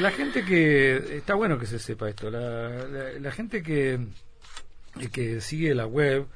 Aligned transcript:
la 0.00 0.10
gente 0.10 0.44
que 0.44 1.16
está 1.16 1.34
bueno 1.34 1.58
que 1.58 1.66
se 1.66 1.78
sepa 1.78 2.08
esto 2.08 2.30
la, 2.30 2.70
la, 3.18 3.30
gente 3.32 3.62
que 3.62 3.98
que 5.12 5.40
sigue 5.40 5.74
la 5.74 5.86
web 5.86 6.26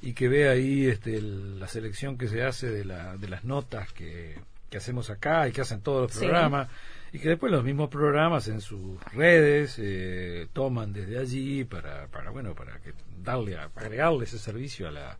y 0.00 0.12
que 0.12 0.28
ve 0.28 0.48
ahí 0.48 0.86
este, 0.86 1.20
la 1.20 1.66
selección 1.66 2.16
que 2.16 2.28
se 2.28 2.44
hace 2.44 2.70
de, 2.70 2.84
la, 2.84 3.16
de 3.16 3.28
las 3.28 3.44
notas 3.44 3.92
que, 3.92 4.38
que 4.70 4.76
hacemos 4.76 5.10
acá 5.10 5.48
y 5.48 5.52
que 5.52 5.60
hacen 5.62 5.80
todos 5.80 6.02
los 6.02 6.18
programas 6.18 6.68
y 7.12 7.18
que 7.18 7.30
después 7.30 7.50
los 7.50 7.64
mismos 7.64 7.88
programas 7.88 8.46
en 8.48 8.60
sus 8.60 9.02
redes 9.12 9.76
eh, 9.78 10.46
toman 10.52 10.92
desde 10.92 11.18
allí 11.18 11.64
para, 11.64 12.06
para 12.08 12.30
bueno 12.30 12.54
para 12.54 12.78
que 12.78 12.92
darle 13.22 13.56
agregarle 13.56 14.24
ese 14.24 14.38
servicio 14.38 14.86
a 14.86 14.92
la 14.92 15.18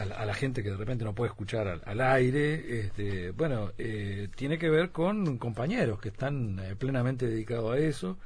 a 0.00 0.24
la, 0.24 0.34
gente 0.34 0.62
que 0.62 0.70
de 0.70 0.76
repente 0.76 1.04
no 1.04 1.14
puede 1.14 1.30
escuchar 1.30 1.80
al, 1.84 2.00
aire, 2.00 2.80
este, 2.80 3.30
bueno, 3.32 3.72
eh, 3.78 4.28
tiene 4.36 4.58
que 4.58 4.70
ver 4.70 4.90
con 4.90 5.38
compañeros 5.38 6.00
que 6.00 6.08
están 6.08 6.58
eh, 6.60 6.76
plenamente 6.76 7.26
dedicados 7.26 7.74
a 7.74 7.78
eso. 7.78 8.16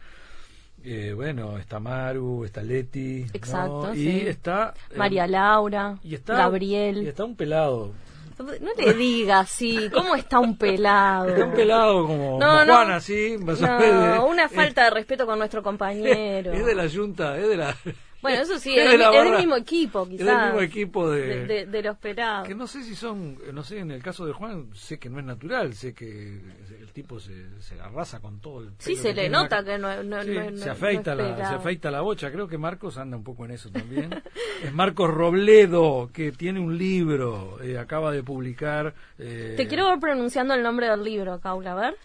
Eh, 0.84 1.12
bueno, 1.14 1.58
está 1.58 1.78
Maru, 1.78 2.44
está 2.44 2.62
Leti, 2.62 3.24
Exacto, 3.32 3.94
y 3.94 4.26
está 4.26 4.74
María 4.96 5.26
Laura, 5.26 5.98
y 6.02 6.14
está, 6.14 6.36
Gabriel. 6.36 7.02
Y 7.04 7.08
está 7.08 7.24
un 7.24 7.36
pelado. 7.36 7.92
No 8.38 8.72
le 8.76 8.94
digas 8.94 9.48
sí, 9.48 9.88
¿cómo 9.92 10.16
está 10.16 10.40
un 10.40 10.56
pelado? 10.56 11.28
Está 11.28 11.44
un 11.44 11.52
pelado 11.52 12.06
como, 12.06 12.38
Juan, 12.38 12.90
así. 12.90 13.36
No, 13.38 14.26
una 14.26 14.48
falta 14.48 14.84
de 14.84 14.90
respeto 14.90 15.26
con 15.26 15.38
nuestro 15.38 15.62
compañero. 15.62 16.52
Es 16.52 16.66
de 16.66 16.74
la 16.74 16.88
Junta, 16.88 17.38
es 17.38 17.48
de 17.48 17.56
la... 17.56 17.76
Bueno, 18.22 18.40
eso 18.40 18.58
sí, 18.58 18.74
es, 18.78 18.88
del 18.88 19.36
mismo 19.36 19.56
equipo, 19.56 20.08
quizás. 20.08 20.20
Es 20.20 20.26
del 20.26 20.44
mismo 20.46 20.60
equipo 20.60 21.10
de, 21.10 21.66
de, 21.66 21.82
los 21.82 21.98
pelados. 21.98 22.46
Que 22.46 22.54
no 22.54 22.66
sé 22.66 22.84
si 22.84 22.94
son, 22.94 23.36
no 23.52 23.64
sé, 23.64 23.80
en 23.80 23.90
el 23.90 24.02
caso 24.02 24.24
de 24.24 24.32
Juan, 24.32 24.68
sé 24.74 24.98
que 24.98 25.10
no 25.10 25.18
es 25.18 25.24
natural, 25.24 25.74
sé 25.74 25.92
que 25.92 26.40
el 26.80 26.92
tipo 26.92 27.18
se, 27.18 27.60
se 27.60 27.80
arrasa 27.80 28.20
con 28.20 28.40
todo 28.40 28.60
el 28.60 28.70
Sí, 28.78 28.94
se 28.94 29.12
le 29.12 29.28
nota 29.28 29.64
que 29.64 29.76
no, 29.76 30.02
no, 30.02 30.22
se 30.56 30.70
afeita 30.70 31.14
la 31.14 31.48
Se 31.48 31.54
afeita 31.54 31.90
la 31.90 32.00
bocha, 32.00 32.30
creo 32.30 32.46
que 32.46 32.58
Marcos 32.58 32.96
anda 32.96 33.16
un 33.16 33.24
poco 33.24 33.44
en 33.44 33.50
eso 33.50 33.70
también. 33.70 34.22
es 34.62 34.72
Marcos 34.72 35.10
Robledo, 35.10 36.10
que 36.12 36.30
tiene 36.30 36.60
un 36.60 36.78
libro, 36.78 37.60
eh, 37.62 37.78
acaba 37.78 38.12
de 38.12 38.22
publicar... 38.22 38.94
Eh, 39.18 39.54
Te 39.56 39.66
quiero 39.66 39.88
ver 39.88 39.98
pronunciando 39.98 40.54
el 40.54 40.62
nombre 40.62 40.88
del 40.88 41.02
libro, 41.02 41.40
Caula, 41.40 41.72
a 41.72 41.74
ver. 41.74 41.96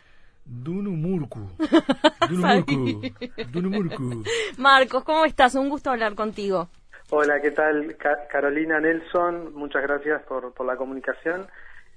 Dunumurku. 0.48 1.40
Dunumurku. 3.52 4.23
Marcos, 4.58 5.04
¿cómo 5.04 5.26
estás? 5.26 5.56
Un 5.56 5.70
gusto 5.70 5.92
hablar 5.92 6.16
contigo. 6.16 6.70
Hola, 7.09 7.42
¿qué 7.42 7.52
tal? 7.52 7.95
Carolina 8.30 8.80
Nelson, 8.80 9.54
muchas 9.54 9.81
gracias 9.84 10.23
por, 10.23 10.54
por 10.54 10.66
la 10.66 10.76
comunicación. 10.76 11.48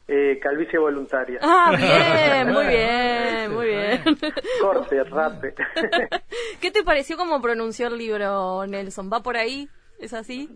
Eh, 0.07 0.41
calvicie 0.43 0.79
voluntaria. 0.79 1.39
Ah, 1.43 1.73
bien, 1.77 2.53
muy 2.53 2.67
bien, 2.67 3.55
muy 3.55 3.67
bien. 3.67 4.01
Corte, 4.61 5.05
rape. 5.05 5.55
¿Qué 6.61 6.71
te 6.73 6.83
pareció 6.83 7.17
cómo 7.17 7.41
pronunció 7.41 7.87
el 7.87 7.99
libro, 7.99 8.67
Nelson? 8.67 9.09
¿Va 9.13 9.21
por 9.21 9.37
ahí? 9.37 9.69
¿Es 10.01 10.13
así? 10.13 10.49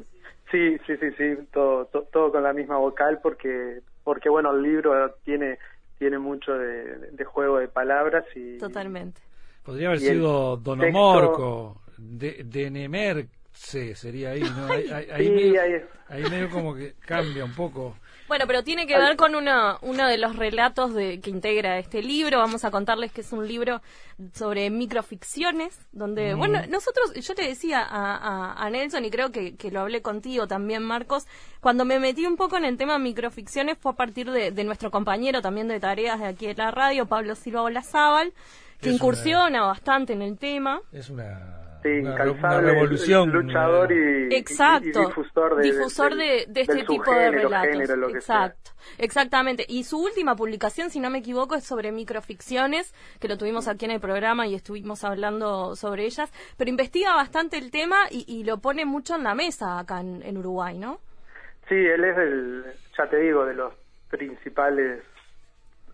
Sí, 0.51 0.77
sí, 0.86 0.97
sí, 0.97 1.11
sí, 1.17 1.36
todo, 1.53 1.86
todo 1.86 2.33
con 2.33 2.42
la 2.42 2.53
misma 2.53 2.79
vocal 2.79 3.20
porque, 3.23 3.81
porque 4.03 4.29
bueno, 4.29 4.53
el 4.53 4.62
libro 4.62 5.14
tiene 5.25 5.58
tiene 5.98 6.19
mucho 6.19 6.53
de, 6.53 7.25
juego 7.25 7.59
de 7.59 7.69
palabras 7.69 8.25
y 8.34 8.59
totalmente. 8.59 9.20
Podría 9.62 9.89
haber 9.89 10.01
sido 10.01 10.56
Donomorco 10.56 11.83
de, 11.97 12.45
Denemerse 12.45 13.95
sería 13.95 14.31
ahí 14.31 14.42
no 14.42 14.67
ahí, 14.67 14.86
ahí, 16.09 16.25
medio, 16.31 16.51
como 16.51 16.75
que 16.75 16.95
cambia 17.01 17.45
un 17.45 17.55
poco 17.55 17.97
bueno, 18.28 18.47
pero 18.47 18.64
tiene 18.64 18.86
que 18.86 18.97
ver 18.98 19.17
con 19.17 19.34
uno, 19.34 19.78
uno 19.83 20.08
de 20.08 20.17
los 20.17 20.36
relatos 20.36 20.94
de, 20.94 21.20
que 21.20 21.30
integra 21.30 21.78
este 21.78 22.03
libro. 22.03 22.39
Vamos 22.39 22.64
a 22.64 22.70
contarles 22.70 23.12
que 23.12 23.20
es 23.20 23.33
un 23.33 23.47
libro 23.47 23.83
sobre 24.33 24.70
microficciones, 24.70 25.78
donde, 25.92 26.34
bueno, 26.34 26.61
nosotros, 26.69 27.12
yo 27.14 27.34
te 27.34 27.47
decía 27.47 27.83
a, 27.83 28.64
a, 28.64 28.70
Nelson, 28.70 29.05
y 29.05 29.11
creo 29.11 29.30
que, 29.30 29.56
que, 29.56 29.70
lo 29.70 29.80
hablé 29.80 30.02
contigo 30.02 30.47
también, 30.47 30.83
Marcos, 30.83 31.27
cuando 31.61 31.85
me 31.85 31.98
metí 31.98 32.24
un 32.27 32.36
poco 32.36 32.57
en 32.57 32.64
el 32.64 32.79
tema 32.79 32.98
microficciones 32.98 33.77
fue 33.79 33.92
a 33.92 33.96
partir 33.96 34.30
de, 34.30 34.52
de 34.52 34.64
nuestro 34.64 34.91
compañero 34.91 35.42
también 35.42 35.68
de 35.68 35.80
tareas 35.80 36.20
de 36.20 36.27
aquí 36.27 36.46
de 36.46 36.55
la 36.55 36.70
radio, 36.70 37.06
Pablo 37.06 37.35
Silva 37.35 37.62
Olazábal, 37.62 38.33
que 38.80 38.91
incursiona 38.91 39.62
bastante 39.62 40.12
en 40.12 40.23
el 40.23 40.39
tema. 40.39 40.80
Es 40.92 41.11
una 41.11 41.64
una, 41.84 42.61
revolución. 42.61 43.30
Luchador 43.30 43.92
y, 43.92 44.34
Exacto, 44.34 45.08
difusor 45.62 46.17
de, 46.17 46.46
de, 46.48 46.61
este 46.62 46.84
tipo 46.84 47.11
de 47.12 47.30
relatos. 47.30 47.90
Exacto, 48.14 48.70
exactamente. 48.98 49.64
Y 49.68 49.84
su 49.84 50.02
última 50.02 50.34
publicación, 50.34 50.90
si 50.90 51.00
no 51.00 51.11
me 51.11 51.18
equivoco, 51.18 51.55
es 51.55 51.64
sobre 51.64 51.92
microficciones, 51.92 52.94
que 53.20 53.28
lo 53.28 53.36
tuvimos 53.36 53.68
aquí 53.68 53.84
en 53.84 53.90
el 53.92 54.00
programa 54.00 54.46
y 54.46 54.55
estuvimos 54.55 55.05
hablando 55.05 55.77
sobre 55.77 56.05
ellas, 56.05 56.33
pero 56.56 56.70
investiga 56.70 57.14
bastante 57.14 57.58
el 57.58 57.70
tema 57.70 57.96
y, 58.11 58.44
lo 58.44 58.58
pone 58.58 58.84
mucho 58.84 59.17
en 59.17 59.24
la 59.24 59.34
mesa 59.34 59.78
acá 59.78 60.00
en, 60.00 60.36
Uruguay, 60.36 60.78
¿no? 60.78 60.98
Sí, 61.68 61.74
él 61.74 62.05
es 62.05 62.18
el, 62.18 62.64
ya 62.98 63.08
te 63.08 63.18
digo, 63.18 63.46
de 63.46 63.55
los 63.55 63.73
principales 64.11 65.02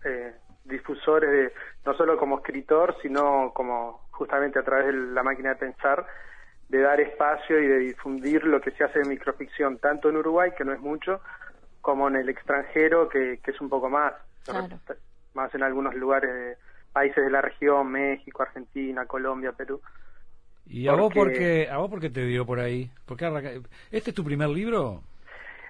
eh, 0.03 0.33
difusores 0.65 1.31
de 1.31 1.53
no 1.85 1.93
solo 1.95 2.17
como 2.17 2.37
escritor, 2.39 2.95
sino 3.01 3.51
como 3.53 4.00
justamente 4.21 4.59
a 4.59 4.63
través 4.63 4.85
de 4.85 4.93
la 4.93 5.23
máquina 5.23 5.49
de 5.49 5.55
pensar, 5.55 6.05
de 6.69 6.79
dar 6.79 7.01
espacio 7.01 7.59
y 7.59 7.65
de 7.65 7.79
difundir 7.79 8.43
lo 8.43 8.61
que 8.61 8.69
se 8.69 8.83
hace 8.83 8.99
en 8.99 9.09
microficción, 9.09 9.79
tanto 9.79 10.09
en 10.09 10.17
Uruguay, 10.17 10.51
que 10.55 10.63
no 10.63 10.73
es 10.73 10.79
mucho, 10.79 11.21
como 11.81 12.07
en 12.07 12.17
el 12.17 12.29
extranjero, 12.29 13.09
que, 13.09 13.39
es 13.43 13.61
un 13.61 13.67
poco 13.67 13.89
más, 13.89 14.13
más 15.33 15.55
en 15.55 15.63
algunos 15.63 15.95
lugares, 15.95 16.31
de, 16.31 16.57
países 16.93 17.23
de 17.23 17.31
la 17.31 17.41
región, 17.41 17.91
México, 17.91 18.43
Argentina, 18.43 19.07
Colombia, 19.07 19.53
Perú. 19.53 19.81
¿Y 20.67 20.87
a 20.87 20.93
vos 20.93 21.11
por 21.11 21.33
qué, 21.33 21.67
a 21.67 21.77
vos 21.77 21.89
por 21.89 21.99
qué 21.99 22.11
te 22.11 22.23
dio 22.23 22.45
por 22.45 22.59
ahí? 22.59 22.91
Porque 23.07 23.25
¿Este 23.89 24.11
es 24.11 24.15
tu 24.15 24.23
primer 24.23 24.49
libro? 24.49 25.01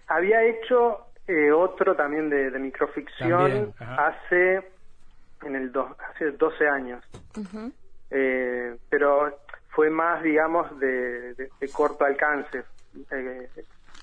Había 0.08 0.44
hecho 0.44 1.06
eh, 1.26 1.54
otro 1.54 1.96
también 1.96 2.30
de, 2.30 2.52
microficción 2.60 3.74
hace 3.80 4.62
en 5.42 5.56
el 5.56 5.72
hace 6.14 6.32
12 6.32 6.68
años. 6.68 7.02
Eh, 8.12 8.76
pero 8.90 9.40
fue 9.70 9.90
más, 9.90 10.22
digamos, 10.22 10.78
de, 10.80 11.50
corto 11.74 12.06
alcance. 12.06 12.64
Eh, 13.10 13.48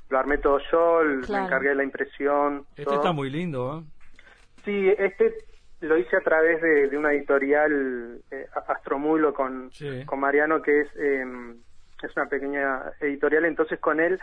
lo 0.08 0.18
armé 0.18 0.38
todo 0.38 0.58
yo, 0.72 1.02
me 1.28 1.38
encargué 1.38 1.70
de 1.70 1.74
la 1.74 1.84
impresión. 1.84 2.66
Este 2.76 2.94
está 2.94 3.12
muy 3.12 3.30
lindo, 3.30 3.78
¿eh? 3.78 3.84
Sí, 4.64 4.88
este 4.98 5.34
lo 5.80 5.96
hice 5.96 6.16
a 6.16 6.20
través 6.20 6.60
de, 6.60 6.96
una 6.96 7.12
editorial 7.12 8.20
eh, 8.30 8.46
Astromulo 8.66 9.32
con, 9.32 9.70
con 10.06 10.18
Mariano, 10.18 10.60
que 10.60 10.80
es, 10.80 10.88
em, 10.96 11.56
es 12.02 12.16
una 12.16 12.26
pequeña 12.26 12.82
editorial, 13.00 13.44
entonces 13.44 13.78
con 13.78 14.00
él 14.00 14.18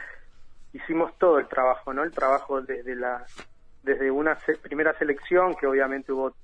hicimos 0.73 1.17
todo 1.17 1.40
el 1.40 1.47
trabajo, 1.47 1.94
¿no? 1.94 2.03
El 2.03 2.12
trabajo 2.12 2.62
desde 2.62 2.96
la 2.96 3.25
desde 3.84 4.09
una 4.09 4.35
primera 4.63 4.97
selección, 4.97 5.56
que 5.56 5.67
obviamente 5.67 6.12
hubo 6.12 6.35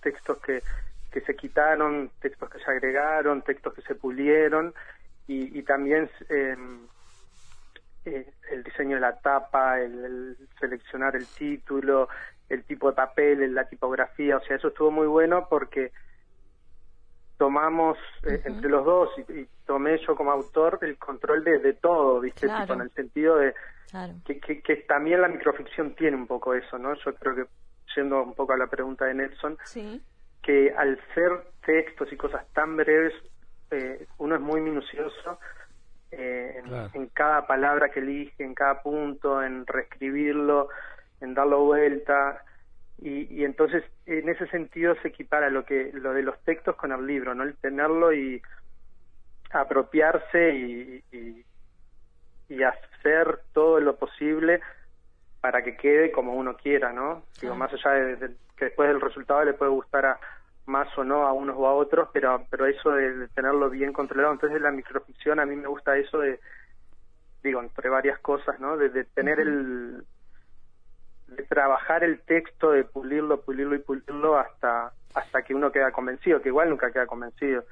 textos 0.00 0.38
que, 0.40 0.62
que 1.12 1.20
se 1.20 1.36
quitaron, 1.36 2.10
textos 2.20 2.50
que 2.50 2.58
se 2.58 2.70
agregaron, 2.70 3.42
textos 3.42 3.74
que 3.74 3.82
se 3.82 3.94
pulieron 3.94 4.74
y, 5.28 5.62
también 5.62 6.10
em, 6.28 6.86
eh, 8.04 8.32
el 8.50 8.62
diseño 8.64 8.96
de 8.96 9.00
la 9.00 9.18
tapa, 9.18 9.80
el, 9.80 10.36
seleccionar 10.58 11.16
el 11.16 11.26
título, 11.26 12.08
el 12.48 12.64
tipo 12.64 12.90
de 12.90 12.96
papel, 12.96 13.54
la 13.54 13.68
tipografía, 13.68 14.36
o 14.36 14.40
sea, 14.40 14.56
eso 14.56 14.68
estuvo 14.68 14.90
muy 14.90 15.06
bueno 15.06 15.46
porque 15.48 15.92
tomamos 17.38 17.96
eh, 18.24 18.42
entre 18.44 18.68
los 18.68 18.84
dos 18.84 19.10
y, 19.28 19.46
tomé 19.64 19.98
yo 20.06 20.16
como 20.16 20.32
autor 20.32 20.78
el 20.82 20.98
control 20.98 21.44
de, 21.44 21.58
de 21.60 21.72
todo, 21.74 22.20
¿viste? 22.20 22.46
en 22.46 22.80
el 22.80 22.90
sentido 22.90 23.36
de 23.36 23.54
que, 24.24 24.40
que, 24.40 24.60
que, 24.60 24.76
también 24.76 25.20
la 25.20 25.28
microficción 25.28 25.94
tiene 25.94 26.16
un 26.16 26.26
poco 26.26 26.54
eso, 26.54 26.78
¿no? 26.78 26.94
Yo 26.94 27.14
creo 27.14 27.34
que 27.34 27.44
yendo 27.94 28.22
un 28.22 28.34
poco 28.34 28.54
a 28.54 28.56
la 28.56 28.66
pregunta 28.66 29.04
de 29.04 29.14
Nelson, 29.14 29.58
que 30.42 30.72
al 30.76 30.98
ser 31.14 31.44
textos 31.64 32.12
y 32.12 32.16
cosas 32.16 32.44
tan 32.52 32.76
breves, 32.76 33.14
eh, 33.70 34.06
uno 34.18 34.34
es 34.34 34.40
muy 34.40 34.60
minucioso 34.60 35.38
eh, 36.10 36.62
en, 36.92 37.06
cada 37.08 37.46
palabra 37.46 37.90
que 37.90 38.00
elige, 38.00 38.44
en 38.44 38.54
cada 38.54 38.82
punto, 38.82 39.42
en 39.42 39.66
reescribirlo, 39.66 40.68
en 41.20 41.34
darlo 41.34 41.64
vuelta. 41.64 42.44
Y, 42.98 43.44
entonces 43.44 43.82
en 44.06 44.28
ese 44.28 44.46
sentido 44.48 44.94
se 45.02 45.08
equipara 45.08 45.50
lo 45.50 45.64
que 45.64 45.90
lo 45.92 46.12
de 46.12 46.22
los 46.22 46.38
textos 46.44 46.76
con 46.76 46.92
el 46.92 47.06
libro, 47.06 47.34
¿no? 47.34 47.42
El 47.42 47.56
tenerlo 47.56 48.12
y 48.12 48.40
apropiarse 49.50 50.54
y, 50.54 51.04
y, 51.10 51.44
y 52.48 52.62
hacer 52.62 53.40
todo 53.52 53.80
lo 53.80 53.96
posible 53.96 54.60
para 55.40 55.62
que 55.62 55.76
quede 55.76 56.12
como 56.12 56.34
uno 56.34 56.56
quiera, 56.56 56.92
¿no? 56.92 57.24
Digo, 57.40 57.56
más 57.56 57.72
allá 57.72 57.90
de, 57.90 58.30
que 58.62 58.66
después 58.66 58.88
del 58.88 59.00
resultado 59.00 59.44
le 59.44 59.54
puede 59.54 59.72
gustar 59.72 60.06
a 60.06 60.20
más 60.66 60.86
o 60.96 61.02
no 61.02 61.26
a 61.26 61.32
unos 61.32 61.56
o 61.58 61.66
a 61.66 61.74
otros, 61.74 62.08
pero 62.12 62.46
pero 62.48 62.66
eso 62.66 62.90
de, 62.90 63.26
tenerlo 63.34 63.68
bien 63.68 63.92
controlado. 63.92 64.32
Entonces, 64.32 64.62
la 64.62 64.70
microficción 64.70 65.40
a 65.40 65.46
mí 65.46 65.56
me 65.56 65.66
gusta 65.66 65.96
eso 65.96 66.20
de, 66.20 66.38
digo, 67.42 67.60
entre 67.60 67.88
varias 67.88 68.20
cosas, 68.20 68.60
¿no? 68.60 68.76
De, 68.76 69.04
tener 69.04 69.40
el 69.40 70.04
trabajar 71.48 72.04
el 72.04 72.20
texto, 72.20 72.70
de 72.70 72.84
pulirlo, 72.84 73.40
pulirlo 73.40 73.74
y 73.74 73.80
pulirlo 73.80 74.38
hasta 74.38 74.92
hasta 75.14 75.42
que 75.42 75.54
uno 75.54 75.72
queda 75.72 75.90
convencido, 75.90 76.40
que 76.40 76.50
igual 76.50 76.70
nunca 76.70 76.92
queda 76.92 77.06
convencido, 77.06 77.64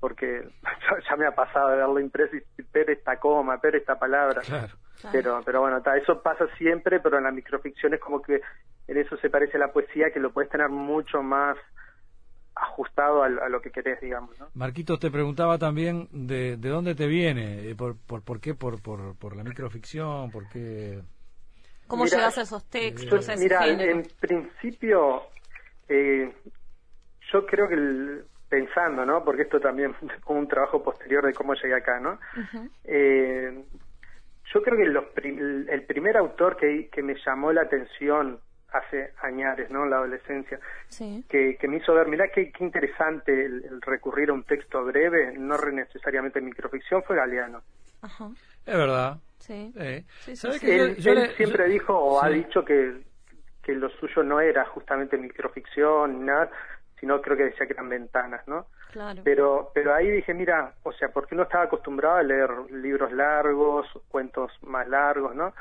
porque 0.00 0.42
ya 1.08 1.16
me 1.16 1.26
ha 1.26 1.36
pasado 1.36 1.68
de 1.68 1.76
verlo 1.76 2.00
impreso 2.00 2.34
y 2.34 2.62
pero 2.72 2.92
esta 2.92 3.16
coma, 3.20 3.60
pero 3.60 3.78
esta 3.78 3.96
palabra. 3.96 4.42
Pero, 5.10 5.40
pero 5.44 5.60
bueno, 5.60 5.82
eso 5.96 6.22
pasa 6.22 6.46
siempre, 6.56 7.00
pero 7.00 7.18
en 7.18 7.24
la 7.24 7.32
microficción 7.32 7.94
es 7.94 8.00
como 8.00 8.22
que 8.22 8.40
en 8.88 8.98
eso 8.98 9.16
se 9.18 9.30
parece 9.30 9.56
a 9.56 9.60
la 9.60 9.72
poesía, 9.72 10.10
que 10.12 10.20
lo 10.20 10.32
puedes 10.32 10.50
tener 10.50 10.68
mucho 10.68 11.22
más 11.22 11.56
ajustado 12.54 13.22
a, 13.22 13.28
lo 13.28 13.60
que 13.60 13.70
querés, 13.70 14.00
digamos. 14.00 14.38
¿no? 14.38 14.48
Marquitos, 14.54 15.00
te 15.00 15.10
preguntaba 15.10 15.58
también 15.58 16.08
de, 16.12 16.56
de 16.56 16.68
dónde 16.68 16.94
te 16.94 17.06
viene, 17.06 17.70
eh, 17.70 17.74
por, 17.74 17.96
por, 17.96 18.22
por 18.22 18.40
qué, 18.40 18.54
por, 18.54 18.82
por, 18.82 19.16
por 19.16 19.36
la 19.36 19.44
microficción, 19.44 20.30
por 20.30 20.48
qué... 20.48 21.00
¿Cómo 21.86 22.06
llegas 22.06 22.38
a 22.38 22.42
esos 22.42 22.64
textos? 22.70 23.28
a 23.28 23.36
mira, 23.36 23.66
en 23.66 24.02
principio, 24.18 25.24
eh, 25.88 26.32
yo 27.32 27.46
creo 27.46 27.68
que 27.68 28.22
pensando, 28.48 29.04
¿no? 29.04 29.24
Porque 29.24 29.42
esto 29.42 29.60
también 29.60 29.94
fue 30.24 30.36
un 30.36 30.48
trabajo 30.48 30.82
posterior 30.82 31.24
de 31.24 31.32
cómo 31.32 31.54
llegué 31.54 31.74
acá, 31.74 32.00
¿no? 32.00 32.18
eh, 32.84 33.64
yo 34.52 34.62
creo 34.62 34.76
que 34.76 35.72
el 35.72 35.84
primer 35.84 36.16
autor 36.18 36.56
que, 36.56 36.90
que 36.90 37.02
me 37.02 37.14
llamó 37.24 37.52
la 37.52 37.62
atención 37.62 38.38
hace 38.72 39.12
años, 39.22 39.58
¿no? 39.70 39.86
La 39.86 39.96
adolescencia, 39.96 40.58
que, 41.28 41.56
que 41.58 41.68
me 41.68 41.76
hizo 41.76 41.94
ver, 41.94 42.08
mirá 42.08 42.28
qué, 42.28 42.50
qué 42.50 42.64
interesante 42.64 43.44
el, 43.44 43.80
recurrir 43.82 44.30
a 44.30 44.32
un 44.32 44.44
texto 44.44 44.84
breve, 44.84 45.34
no 45.38 45.56
necesariamente 45.58 46.40
microficción, 46.40 47.02
fue 47.02 47.16
Galeano. 47.16 47.62
Ajá. 48.00 48.30
Es 48.66 48.76
verdad. 48.76 49.18
Sí. 49.38 49.72
él, 49.76 50.96
siempre 51.36 51.68
dijo 51.68 51.96
o 51.98 52.22
ha 52.22 52.28
dicho 52.28 52.64
que, 52.64 53.02
que 53.62 53.74
lo 53.74 53.88
suyo 53.90 54.22
no 54.22 54.40
era 54.40 54.64
justamente 54.66 55.18
microficción 55.18 56.20
ni 56.20 56.26
nada, 56.26 56.50
sino 57.00 57.20
creo 57.20 57.36
que 57.36 57.44
decía 57.44 57.66
que 57.66 57.72
eran 57.72 57.88
ventanas, 57.88 58.46
¿no? 58.46 58.66
Claro. 58.92 59.22
Pero, 59.24 59.72
pero 59.74 59.94
ahí 59.94 60.08
dije, 60.10 60.32
mira, 60.32 60.74
o 60.84 60.92
sea, 60.92 61.08
porque 61.08 61.34
uno 61.34 61.44
estaba 61.44 61.64
acostumbrado 61.64 62.16
a 62.16 62.22
leer 62.22 62.50
libros 62.70 63.10
largos, 63.12 63.86
cuentos 64.08 64.52
más 64.62 64.86
largos, 64.86 65.34
¿no? 65.34 65.52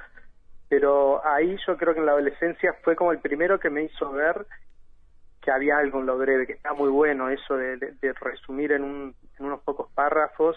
Pero 0.71 1.21
ahí 1.27 1.57
yo 1.67 1.75
creo 1.75 1.93
que 1.93 1.99
en 1.99 2.05
la 2.05 2.13
adolescencia 2.13 2.73
fue 2.81 2.95
como 2.95 3.11
el 3.11 3.19
primero 3.19 3.59
que 3.59 3.69
me 3.69 3.83
hizo 3.83 4.09
ver 4.13 4.45
que 5.41 5.51
había 5.51 5.77
algo 5.77 5.99
en 5.99 6.05
lo 6.05 6.17
breve, 6.17 6.47
que 6.47 6.53
está 6.53 6.71
muy 6.73 6.89
bueno 6.89 7.27
eso 7.29 7.57
de, 7.57 7.77
resumir 8.21 8.71
en, 8.71 8.83
un, 8.83 9.13
en 9.37 9.45
unos 9.45 9.59
pocos 9.63 9.91
párrafos 9.93 10.55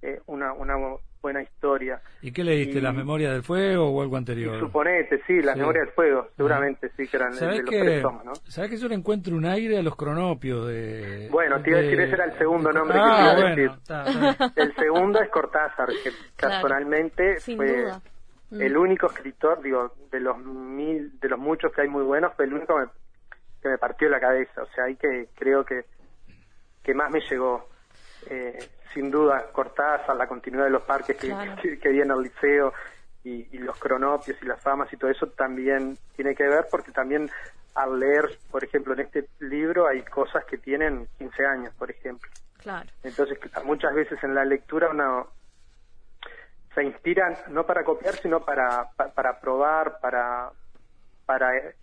eh, 0.00 0.20
una, 0.26 0.52
una 0.52 0.76
buena 1.20 1.42
historia. 1.42 2.00
¿Y 2.22 2.30
qué 2.30 2.44
leíste? 2.44 2.80
¿Las 2.80 2.94
Memorias 2.94 3.32
del 3.32 3.42
Fuego 3.42 3.90
o 3.90 4.00
algo 4.00 4.16
anterior? 4.16 4.60
suponete, 4.60 5.22
sí, 5.26 5.42
Las 5.42 5.56
Memorias 5.56 5.86
del 5.86 5.94
Fuego, 5.94 6.28
seguramente 6.36 6.90
sí 6.96 7.08
que 7.08 7.16
eran 7.16 7.34
de, 7.34 7.46
los 7.46 7.64
tres 7.64 8.02
tomos, 8.02 8.24
¿no? 8.24 8.34
¿Sabes 8.46 8.70
que 8.70 8.76
yo 8.76 8.86
le 8.86 8.94
encuentro 8.94 9.34
un 9.34 9.44
aire 9.44 9.76
a 9.76 9.82
los 9.82 9.96
cronopios 9.96 10.68
de... 10.68 11.26
Bueno, 11.32 11.60
te 11.62 11.70
iba 11.70 11.80
a 11.80 11.82
decir, 11.82 12.00
ese 12.00 12.14
era 12.14 12.26
el 12.26 12.38
segundo 12.38 12.70
nombre 12.70 12.96
que 12.96 13.02
te 13.02 13.08
iba 13.08 13.32
a 13.32 14.04
decir. 14.04 14.52
El 14.54 14.74
segundo 14.76 15.20
es 15.20 15.28
Cortázar, 15.30 15.88
que 16.04 16.12
casualmente 16.36 17.40
fue 17.40 17.90
mm. 18.50 18.60
el 18.62 18.76
único 18.76 19.06
escritor, 19.06 19.62
digo, 19.62 19.94
de 20.10 20.20
los 20.20 20.38
mil, 20.38 21.18
de 21.20 21.28
los 21.28 21.38
muchos 21.38 21.72
que 21.72 21.82
hay 21.82 21.88
muy 21.88 22.02
buenos, 22.04 22.34
fue 22.34 22.46
el 22.46 22.54
único 22.54 22.76
que 23.62 23.68
me, 23.68 23.78
partió 23.78 24.08
la 24.08 24.20
cabeza, 24.20 24.62
o 24.62 24.66
sea, 24.66 24.84
ahí 24.84 24.96
que 24.96 25.28
creo 25.34 25.64
que, 25.64 25.84
que 26.82 26.94
más 26.94 27.10
me 27.10 27.20
llegó. 27.20 27.68
Eh, 28.26 28.58
sin 28.92 29.10
duda 29.10 29.46
Cortázar, 29.52 30.16
la 30.16 30.26
continuidad 30.26 30.64
de 30.64 30.70
los 30.70 30.82
parques 30.82 31.16
que, 31.16 31.28
que, 31.80 31.88
viene 31.90 32.12
al 32.12 32.22
liceo 32.22 32.72
y, 33.22 33.58
los 33.58 33.78
cronopios 33.78 34.36
y 34.42 34.46
las 34.46 34.60
famas 34.60 34.92
y 34.92 34.96
todo 34.96 35.10
eso 35.10 35.26
también 35.28 35.96
tiene 36.16 36.34
que 36.34 36.44
ver 36.44 36.66
porque 36.70 36.90
también 36.90 37.30
al 37.74 38.00
leer, 38.00 38.38
por 38.50 38.64
ejemplo, 38.64 38.94
en 38.94 39.00
este 39.00 39.28
libro 39.40 39.86
hay 39.86 40.02
cosas 40.02 40.44
que 40.46 40.58
tienen 40.58 41.06
15 41.18 41.46
años, 41.46 41.74
por 41.74 41.90
ejemplo. 41.90 42.28
Claro. 42.58 42.88
Entonces, 43.04 43.38
muchas 43.64 43.94
veces 43.94 44.18
en 44.24 44.34
la 44.34 44.44
lectura 44.44 44.88
uno 44.90 45.28
se 46.78 46.84
inspira 46.84 47.44
no 47.48 47.66
para 47.66 47.82
copiar, 47.82 48.14
sino 48.14 48.44
para, 48.44 48.88
para, 48.94 49.40
probar, 49.40 49.98
para, 50.00 50.52
para 51.26 51.56
eh, 51.56 51.74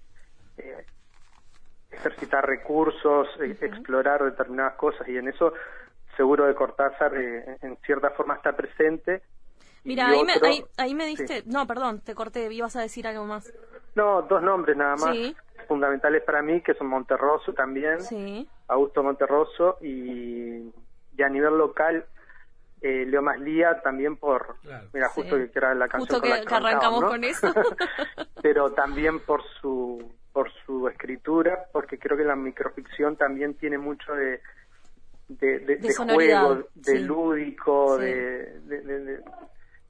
ejercitar 1.92 2.46
recursos, 2.46 3.28
e, 3.42 3.52
explorar 3.66 4.24
determinadas 4.24 4.76
cosas. 4.76 5.06
Y 5.10 5.18
en 5.18 5.28
eso 5.28 5.52
seguro 6.16 6.46
de 6.46 6.56
Cortázar 6.56 7.14
eh, 7.14 7.58
en 7.62 7.76
cierta 7.86 8.12
forma 8.12 8.36
está 8.36 8.56
presente. 8.56 9.22
Mira, 9.84 10.08
ahí, 10.08 10.24
me, 10.24 10.34
ahí, 10.78 10.96
me 10.96 11.06
diste, 11.06 11.44
no, 11.46 11.68
perdón, 11.68 12.00
te 12.00 12.16
corté, 12.16 12.52
ibas 12.54 12.78
a 12.78 12.82
decir 12.82 13.06
algo 13.06 13.26
más. 13.26 13.54
No, 13.96 14.22
dos 14.22 14.42
nombres 14.42 14.78
nada 14.78 14.96
más 14.96 15.16
fundamentales 15.68 16.24
para 16.24 16.42
mí, 16.42 16.62
que 16.62 16.74
son 16.74 16.88
Monterroso 16.88 17.54
también, 17.54 17.98
Augusto 18.68 19.04
Monterroso, 19.04 19.78
y, 19.82 20.72
y 21.18 21.22
a 21.22 21.30
nivel 21.30 21.58
local 21.58 22.06
eh, 22.88 23.04
Leo 23.08 23.24
Maslía 23.24 23.82
también 23.82 24.16
por, 24.16 24.58
mira, 24.94 25.10
justo 25.10 25.38
que 25.38 25.50
era 25.56 25.74
la 25.74 25.88
canción 25.88 26.22
justo 26.22 26.22
que, 26.22 26.46
que, 26.46 26.54
arrancamos 26.54 27.04
con 27.04 27.24
eso. 27.24 27.52
Pero 28.44 28.74
también 28.74 29.22
por 29.22 29.42
su 29.60 30.14
por 30.32 30.52
su 30.66 30.88
escritura, 30.88 31.66
porque 31.72 31.98
creo 31.98 32.16
que 32.16 32.26
la 32.26 32.36
microficción 32.36 33.16
también 33.16 33.56
tiene 33.56 33.80
mucho 33.80 34.14
de, 34.14 34.40
de, 35.30 35.60
de, 35.60 35.96
juego, 35.96 36.68
de 36.76 37.00
lúdico, 37.00 37.98
De, 37.98 38.60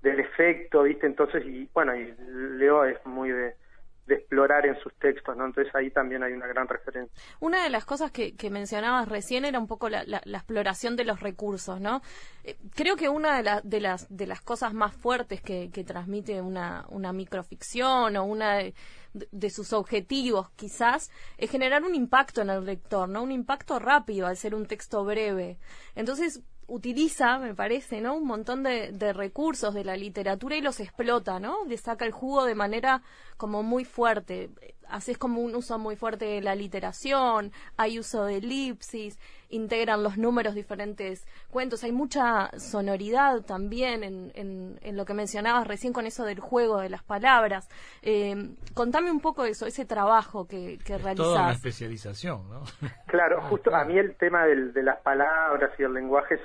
del 0.02 0.20
efecto, 0.20 0.84
¿viste? 0.84 1.08
Entonces, 1.08 1.44
y 1.46 1.68
bueno, 1.74 1.96
y 1.96 2.14
Leo 2.30 2.86
es 2.86 3.04
muy 3.06 3.32
de, 3.32 3.56
de 4.06 4.16
explorar 4.16 4.66
en 4.68 4.80
sus 4.80 4.94
textos, 4.96 5.36
¿no? 5.36 5.46
Entonces 5.46 5.74
ahí 5.74 5.90
también 5.90 6.22
hay 6.22 6.34
una 6.34 6.46
gran 6.46 6.68
referencia. 6.68 7.12
Una 7.40 7.64
de 7.64 7.70
las 7.70 7.86
cosas 7.86 8.12
que, 8.12 8.36
que 8.36 8.52
mencionabas 8.52 9.10
recién 9.10 9.46
era 9.46 9.58
un 9.58 9.68
poco 9.68 9.90
la, 9.90 10.04
la, 10.06 10.38
exploración 10.38 10.96
de 10.96 11.06
los 11.06 11.22
recursos, 11.22 11.82
¿no? 11.82 12.02
Eh, 12.44 12.56
creo 12.76 12.96
que 12.96 13.10
una 13.10 13.42
de, 13.42 13.62
de, 13.64 13.80
las, 13.80 14.16
de 14.16 14.28
las 14.28 14.42
cosas 14.42 14.74
más 14.74 14.96
fuertes 14.96 15.42
que, 15.42 15.70
transmite 15.86 16.42
una, 16.42 16.86
una 16.90 17.14
microficción 17.14 18.16
o 18.16 18.24
una 18.24 18.56
de, 18.56 18.74
de, 19.14 19.50
sus 19.50 19.72
objetivos 19.74 20.50
quizás 20.56 21.12
es 21.38 21.50
generar 21.50 21.84
un 21.84 21.96
impacto 21.96 22.42
en 22.42 22.50
el 22.50 22.66
lector, 22.66 23.10
¿no? 23.10 23.24
Un 23.24 23.32
impacto 23.32 23.80
rápido 23.80 24.28
al 24.28 24.38
ser 24.38 24.54
un 24.54 24.68
texto 24.68 25.04
breve. 25.04 25.58
Entonces, 25.96 26.44
utiliza, 26.68 27.38
me 27.38 27.54
parece, 27.54 28.02
¿no? 28.02 28.16
Un 28.16 28.26
montón 28.26 28.64
de, 28.64 28.92
de, 28.92 29.14
recursos 29.14 29.74
de 29.74 29.84
la 29.84 29.96
literatura 29.96 30.56
y 30.56 30.62
los 30.62 30.80
explota, 30.80 31.40
¿no? 31.40 31.66
Le 31.66 31.78
saca 31.78 32.06
el 32.06 32.12
jugo 32.12 32.46
de 32.46 32.56
manera 32.56 33.04
como 33.38 33.64
muy 33.64 33.86
fuerte. 33.86 34.50
Haces 34.88 35.18
como 35.18 35.42
un 35.42 35.56
uso 35.56 35.80
muy 35.80 35.96
fuerte 35.96 36.26
de 36.26 36.42
la 36.42 36.54
literación, 36.54 37.52
hay 37.76 37.98
uso 37.98 38.26
de 38.26 38.38
elipsis, 38.38 39.18
integran 39.50 40.04
los 40.04 40.18
números 40.18 40.54
diferentes 40.54 41.26
cuentos, 41.50 41.84
hay 41.84 41.92
mucha 41.92 42.52
sonoridad 42.60 43.42
también 43.42 44.04
en, 44.04 44.32
en, 44.36 44.80
en 44.82 44.98
lo 44.98 45.06
que 45.06 45.14
mencionabas 45.14 45.68
recién 45.68 45.92
con 45.92 46.06
eso 46.06 46.24
del 46.24 46.40
juego 46.40 46.80
de 46.80 46.90
las 46.90 47.04
palabras. 47.04 47.68
Eh, 48.04 48.56
contame 48.74 49.12
un 49.12 49.22
poco 49.22 49.46
eso, 49.46 49.66
ese 49.66 49.86
trabajo 49.86 50.48
que, 50.48 50.78
que 50.86 50.98
realizás. 50.98 51.26
Toda 51.26 51.44
una 51.44 51.52
especialización, 51.54 52.50
¿no? 52.50 52.64
Claro, 53.08 53.42
justo 53.44 53.74
a 53.74 53.86
mí 53.86 53.98
el 53.98 54.16
tema 54.16 54.46
del, 54.46 54.74
de 54.74 54.84
las 54.84 55.00
palabras 55.02 55.72
y 55.80 55.84
el 55.84 55.94
lenguaje 55.94 56.40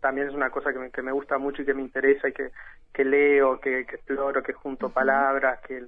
también 0.00 0.28
es 0.28 0.34
una 0.34 0.50
cosa 0.50 0.72
que 0.72 0.78
me, 0.78 0.90
que 0.90 1.02
me 1.02 1.12
gusta 1.12 1.38
mucho 1.38 1.62
y 1.62 1.64
que 1.64 1.74
me 1.74 1.82
interesa 1.82 2.28
y 2.28 2.32
que, 2.32 2.50
que 2.92 3.04
leo, 3.04 3.60
que, 3.60 3.80
exploro, 3.80 4.42
que 4.42 4.52
junto 4.52 4.90
palabras, 4.90 5.60
que, 5.66 5.86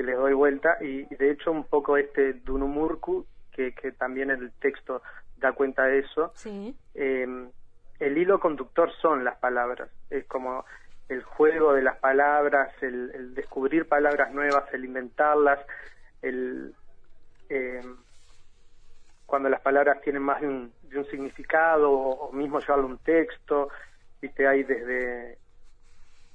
que 0.00 0.06
le 0.06 0.14
doy 0.14 0.32
vuelta. 0.32 0.78
Y, 0.80 1.04
de 1.14 1.30
hecho 1.30 1.52
un 1.52 1.64
poco 1.64 1.98
este 1.98 2.32
Dunumurku, 2.32 3.26
que, 3.52 3.74
que 3.74 3.92
también 3.92 4.30
el 4.30 4.50
texto 4.52 5.02
da 5.36 5.52
cuenta 5.52 5.84
de 5.84 5.98
eso, 5.98 6.32
sí. 6.34 6.74
Em, 6.94 7.50
el 7.98 8.16
hilo 8.16 8.40
conductor 8.40 8.90
son 9.02 9.24
las 9.24 9.36
palabras. 9.36 9.90
Es 10.08 10.24
como 10.24 10.64
el 11.10 11.22
juego 11.22 11.74
de 11.74 11.82
las 11.82 11.98
palabras, 11.98 12.72
el, 12.80 13.10
el 13.14 13.34
descubrir 13.34 13.86
palabras 13.88 14.32
nuevas, 14.32 14.64
el 14.72 14.84
inventarlas, 14.84 15.58
el... 16.22 16.74
Eh, 17.50 17.82
cuando 19.26 19.48
las 19.48 19.60
palabras 19.60 20.00
tienen 20.00 20.22
más 20.22 20.40
de 20.40 20.48
un, 20.48 20.72
de 20.84 20.98
un 20.98 21.04
significado 21.06 21.92
o, 21.92 22.32
mismo 22.32 22.58
llevarlo 22.58 22.84
a 22.84 22.90
un 22.90 22.98
texto, 22.98 23.68
viste, 24.20 24.46
hay 24.46 24.64
desde 24.64 25.38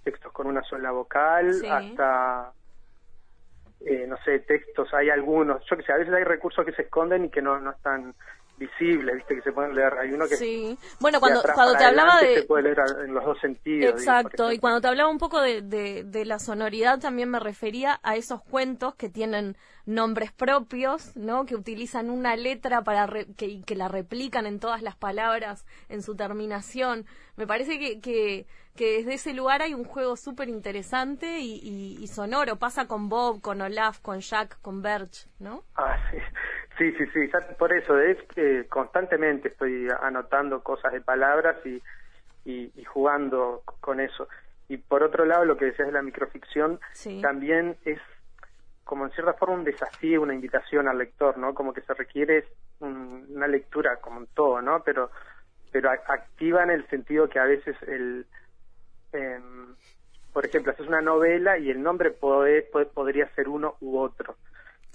textos 0.03 0.31
con 0.31 0.48
una 0.48 0.62
sola 0.63 0.91
vocal 0.91 1.50
hasta, 1.69 2.53
eh, 3.86 4.06
no 4.08 4.18
sé, 4.24 4.39
textos, 4.39 4.94
hay 4.94 5.10
algunos, 5.10 5.63
yo 5.70 5.77
que 5.77 5.84
sé, 5.84 5.92
a 5.94 5.98
veces 5.98 6.13
hay 6.13 6.24
recursos 6.24 6.65
que 6.65 6.72
se 6.72 6.84
esconden 6.84 7.25
y 7.25 7.30
que 7.30 7.42
no, 7.42 7.60
no 7.60 7.72
están 7.72 8.15
visibles, 8.57 9.15
viste 9.15 9.35
que 9.35 9.41
se 9.41 9.51
pueden 9.51 9.75
leer. 9.75 9.93
Hay 9.97 10.12
uno 10.12 10.27
que 10.27 10.35
sí. 10.38 10.77
Bueno, 11.00 11.19
cuando 11.19 11.41
cuando 11.53 11.77
te 11.77 11.83
hablaba 11.83 12.21
de 12.21 12.35
se 12.35 12.43
puede 12.43 12.63
leer 12.63 12.77
en 13.05 13.13
los 13.13 13.24
dos 13.25 13.39
sentidos. 13.39 13.91
Exacto. 13.91 14.51
y 14.51 14.59
cuando 14.59 14.81
te 14.81 14.88
hablaba 14.88 15.09
un 15.09 15.17
poco 15.17 15.41
de, 15.41 15.62
de, 15.62 16.25
la 16.25 16.39
sonoridad 16.39 17.00
también 17.00 17.29
me 17.29 17.39
refería 17.39 18.00
a 18.03 18.15
esos 18.15 18.41
cuentos 18.43 18.95
que 18.95 19.09
tienen 19.09 19.57
nombres 19.85 20.31
propios, 20.31 21.15
¿no? 21.15 21.45
Que 21.45 21.55
utilizan 21.55 22.09
una 22.09 22.35
letra 22.35 22.83
para 22.83 23.07
que, 23.38 23.62
que 23.62 23.75
la 23.75 23.88
replican 23.88 24.45
en 24.45 24.59
todas 24.59 24.81
las 24.81 24.95
palabras 24.95 25.65
en 25.89 26.01
su 26.01 26.15
terminación. 26.15 27.05
Me 27.35 27.45
parece 27.45 27.77
que, 27.77 28.00
que, 28.00 28.47
que 28.75 28.97
desde 28.97 29.13
ese 29.13 29.33
lugar 29.33 29.62
hay 29.62 29.74
un 29.74 29.83
juego 29.83 30.15
súper 30.15 30.50
interesante 30.50 31.39
y, 31.39 31.97
y, 32.00 32.07
sonoro. 32.07 32.57
Pasa 32.57 32.88
con 32.88 33.09
Bob, 33.09 33.41
con 33.41 33.62
Olaf, 33.62 34.00
con 34.00 34.19
Jack, 34.19 34.59
con 34.62 34.81
Birch, 34.81 35.27
¿no? 35.39 35.63
Ah, 35.75 35.97
sí. 36.12 36.17
Sí, 36.77 36.91
sí, 36.94 37.05
sí, 37.13 37.29
por 37.58 37.74
eso 37.74 38.00
es 38.00 38.17
que 38.34 38.65
constantemente 38.67 39.48
estoy 39.48 39.88
anotando 40.01 40.62
cosas 40.62 40.91
de 40.91 41.01
palabras 41.01 41.55
y, 41.65 41.82
y, 42.44 42.84
jugando 42.84 43.63
con 43.79 44.00
eso. 44.00 44.27
Y 44.67 44.77
por 44.77 45.03
otro 45.03 45.25
lado, 45.25 45.46
lo 45.46 45.58
que 45.58 45.65
decías 45.65 45.88
de 45.88 45.94
la 45.94 46.01
microficción 46.01 46.79
también 47.22 47.77
es 47.86 48.00
como 48.84 49.05
en 49.05 49.12
cierta 49.12 49.34
forma 49.34 49.55
un 49.55 49.63
desafío, 49.63 50.22
una 50.22 50.34
invitación 50.34 50.88
al 50.88 50.98
lector, 50.98 51.38
¿no? 51.38 51.53
Como 51.53 51.74
que 51.74 51.82
se 51.82 51.94
requiere 51.94 52.46
una 52.79 53.48
lectura 53.48 53.98
como 53.98 54.20
en 54.20 54.27
todo, 54.27 54.62
¿no? 54.62 54.84
Pero 54.84 55.12
pero 55.72 55.89
activa 55.89 56.63
en 56.63 56.72
el 56.72 56.88
sentido 56.88 57.27
que 57.27 57.39
a 57.39 57.44
veces 57.44 57.75
el 57.84 58.25
em, 59.12 59.75
por 60.36 60.46
ejemplo, 60.46 60.74
haces 60.74 60.86
una 60.86 61.00
novela 61.00 61.58
y 61.58 61.70
el 61.72 61.82
nombre 61.82 62.12
puede, 62.12 62.63
podría 62.63 63.25
ser 63.36 63.48
uno 63.48 63.77
u 63.79 63.98
otro. 64.00 64.36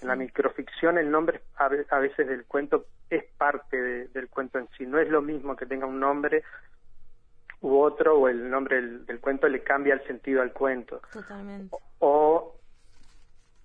En 0.03 0.09
la 0.09 0.17
microficción 0.17 0.99
el 0.99 1.11
nombre 1.11 1.43
a 1.57 1.69
veces 1.69 2.27
del 2.27 2.45
cuento 2.47 2.87
es 3.11 3.25
parte 3.37 3.77
del 4.09 4.29
cuento 4.29 4.59
en 4.59 4.69
sí, 4.77 4.87
no 4.87 4.99
es 4.99 5.09
lo 5.09 5.21
mismo 5.21 5.57
que 5.57 5.67
tenga 5.67 5.87
un 5.87 6.01
nombre 6.01 6.43
u 7.61 7.79
otro 7.79 8.19
o 8.19 8.29
el 8.29 8.49
nombre 8.49 8.81
del, 8.81 9.21
cuento 9.21 9.49
le 9.49 9.63
cambia 9.63 9.95
el 9.95 10.07
sentido 10.07 10.41
al 10.41 10.53
cuento. 10.53 11.03
Totalmente. 11.13 11.77
O, 11.99 12.57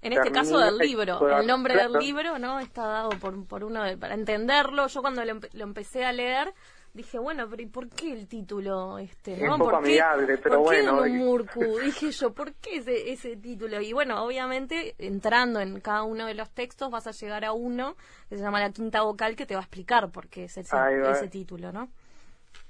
en 0.01 0.13
este 0.13 0.31
caso 0.31 0.59
del 0.59 0.77
libro, 0.77 1.39
el 1.39 1.47
nombre 1.47 1.75
del 1.75 1.93
libro 1.93 2.37
no 2.37 2.59
está 2.59 2.85
dado 2.85 3.09
por, 3.11 3.47
por 3.47 3.63
uno 3.63 3.83
de, 3.83 3.97
para 3.97 4.13
entenderlo. 4.13 4.87
Yo 4.87 5.01
cuando 5.01 5.23
lo, 5.23 5.39
lo 5.53 5.63
empecé 5.63 6.05
a 6.05 6.11
leer 6.11 6.53
dije, 6.95 7.19
bueno, 7.19 7.47
pero 7.49 7.61
¿y 7.61 7.65
por 7.65 7.89
qué 7.89 8.13
el 8.13 8.27
título 8.27 8.97
este, 8.97 9.37
no? 9.37 9.45
Es 9.45 9.51
un 9.51 9.59
poco 9.59 9.75
amigable, 9.75 10.37
pero 10.37 10.55
¿por 10.55 10.63
bueno. 10.63 11.03
Qué 11.03 11.09
Murku? 11.09 11.79
dije 11.83 12.11
yo, 12.11 12.33
¿por 12.33 12.53
qué 12.53 12.77
ese, 12.77 13.11
ese 13.11 13.35
título? 13.35 13.81
Y 13.81 13.91
bueno, 13.91 14.23
obviamente, 14.23 14.95
entrando 14.97 15.59
en 15.59 15.81
cada 15.81 16.03
uno 16.03 16.25
de 16.25 16.33
los 16.33 16.49
textos 16.51 16.89
vas 16.89 17.05
a 17.05 17.11
llegar 17.11 17.43
a 17.43 17.51
uno 17.51 17.95
que 18.29 18.37
se 18.37 18.43
llama 18.43 18.61
La 18.61 18.71
Quinta 18.71 19.01
Vocal 19.01 19.35
que 19.35 19.45
te 19.45 19.55
va 19.55 19.59
a 19.59 19.63
explicar 19.63 20.09
por 20.09 20.29
qué 20.29 20.45
es 20.45 20.57
ese, 20.57 20.75
ese 21.11 21.27
título, 21.27 21.71
¿no? 21.73 21.89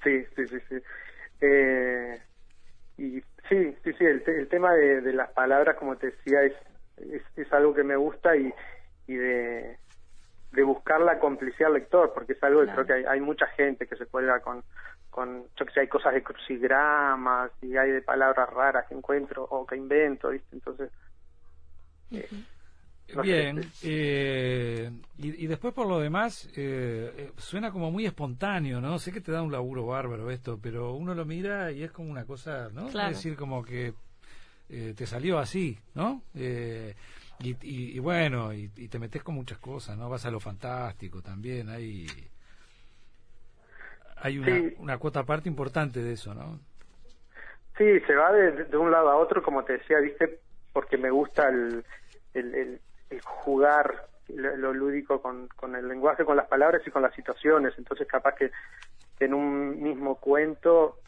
Sí, 0.04 0.26
sí, 0.36 0.48
sí, 0.48 0.58
sí. 0.70 0.76
Eh, 1.42 2.20
y 2.98 3.22
sí, 3.48 3.76
sí, 3.84 3.94
sí, 3.94 4.06
el, 4.06 4.48
tema 4.50 4.74
de, 4.74 5.02
de, 5.02 5.14
las 5.14 5.30
palabras, 5.32 5.76
como 5.78 5.98
te 5.98 6.08
decía, 6.08 6.42
es, 6.44 6.54
es, 6.98 7.22
es 7.36 7.54
algo 7.54 7.76
que 7.76 7.84
me 7.84 7.96
gusta 7.96 8.36
y, 8.36 8.52
y 9.08 9.16
de 9.16 9.78
de 10.56 10.64
buscar 10.64 11.02
la 11.02 11.20
complicidad 11.20 11.68
del 11.68 11.82
lector, 11.82 12.14
porque 12.14 12.34
es 12.34 12.44
algo 12.44 12.62
que 12.62 12.72
creo 12.72 12.86
que 12.86 13.08
hay, 13.08 13.20
mucha 13.20 13.48
gente 13.48 13.86
que 13.88 13.98
se 13.98 14.06
cuelga 14.06 14.40
con, 14.40 14.64
con, 15.10 15.44
yo 15.56 15.66
que 15.66 15.74
sé, 15.74 15.82
hay 15.82 15.88
cosas 15.88 16.14
de 16.14 16.24
crucigramas 16.24 17.52
y 17.62 17.76
hay 17.76 17.92
de 17.92 18.02
palabras 18.02 18.50
raras 18.50 18.86
que 18.88 18.96
encuentro 18.96 19.44
o 19.44 19.66
que 19.66 19.76
invento, 19.76 20.30
¿viste? 20.30 20.48
Entonces... 20.56 20.90
Eh, 22.12 22.30
Bien, 23.22 23.62
eh, 23.84 24.90
y, 25.20 25.46
después 25.46 25.76
por 25.76 25.86
lo 25.86 26.00
demás, 26.00 26.50
eh, 26.56 27.32
suena 27.38 27.72
como 27.72 27.92
muy 27.92 28.08
espontáneo, 28.08 28.82
¿no? 28.82 28.98
Sé 28.98 29.12
que 29.12 29.22
te 29.22 29.32
da 29.32 29.44
un 29.44 29.52
laburo 29.52 29.86
bárbaro 29.86 30.32
esto, 30.32 30.58
pero 30.60 30.94
uno 30.94 31.14
lo 31.14 31.24
mira 31.24 31.72
y 31.72 31.84
es 31.84 31.92
como 31.92 32.10
una 32.10 32.26
cosa, 32.26 32.70
¿no? 32.74 32.88
Es 32.88 32.94
decir, 32.94 33.36
como 33.36 33.64
que 33.64 33.94
te 34.68 35.06
salió 35.06 35.38
así, 35.38 35.78
¿no? 35.94 36.24
Y, 37.40 38.00
bueno, 38.00 38.54
y, 38.54 38.70
te 38.70 38.98
metes 38.98 39.22
con 39.22 39.36
muchas 39.36 39.58
cosas, 39.58 39.98
¿no? 39.98 40.10
Vas 40.10 40.26
a 40.26 40.32
lo 40.32 40.40
fantástico 40.40 41.22
también, 41.22 41.70
hay, 41.70 42.08
hay 44.18 44.40
una, 44.40 44.72
una 44.80 44.98
cuota 44.98 45.24
parte 45.24 45.50
importante 45.50 46.02
de 46.02 46.14
eso, 46.14 46.34
¿no? 46.34 46.60
Sí, 47.78 48.00
se 48.08 48.16
va 48.16 48.32
de, 48.32 48.78
un 48.78 48.90
lado 48.90 49.10
a 49.10 49.18
otro, 49.18 49.44
como 49.44 49.64
te 49.66 49.74
decía, 49.74 50.00
viste, 50.00 50.40
porque 50.72 50.98
me 50.98 51.10
gusta 51.10 51.50
el, 51.50 51.84
el, 52.34 52.80
el, 53.10 53.22
jugar 53.22 54.08
lo, 54.30 54.74
lúdico 54.74 55.22
con, 55.22 55.50
con 55.50 55.76
el 55.76 55.88
lenguaje, 55.88 56.24
con 56.24 56.38
las 56.38 56.48
palabras 56.48 56.82
y 56.86 56.92
con 56.92 57.02
las 57.02 57.14
situaciones. 57.14 57.74
Entonces, 57.78 58.08
capaz 58.08 58.36
que, 58.36 58.52
en 59.20 59.34
un 59.34 59.82
mismo 59.82 60.16
cuento 60.16 61.00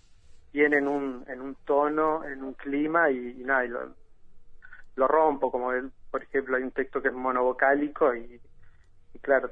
viene 0.54 0.78
en 0.78 0.88
un, 0.88 1.26
en 1.28 1.42
un 1.42 1.56
tono, 1.66 2.26
en 2.26 2.44
un 2.44 2.54
clima 2.54 3.10
y, 3.12 3.44
nada, 3.46 3.66
y 3.66 3.70
lo, 3.70 3.94
lo 4.96 5.08
rompo, 5.08 5.52
como 5.52 5.72
el, 5.72 5.92
por 6.12 6.24
ejemplo, 6.24 6.58
hay 6.58 6.64
un 6.64 6.72
texto 6.72 7.02
que 7.02 7.10
es 7.10 7.14
monovocálico 7.14 8.16
y, 8.16 8.40
claro, 9.22 9.52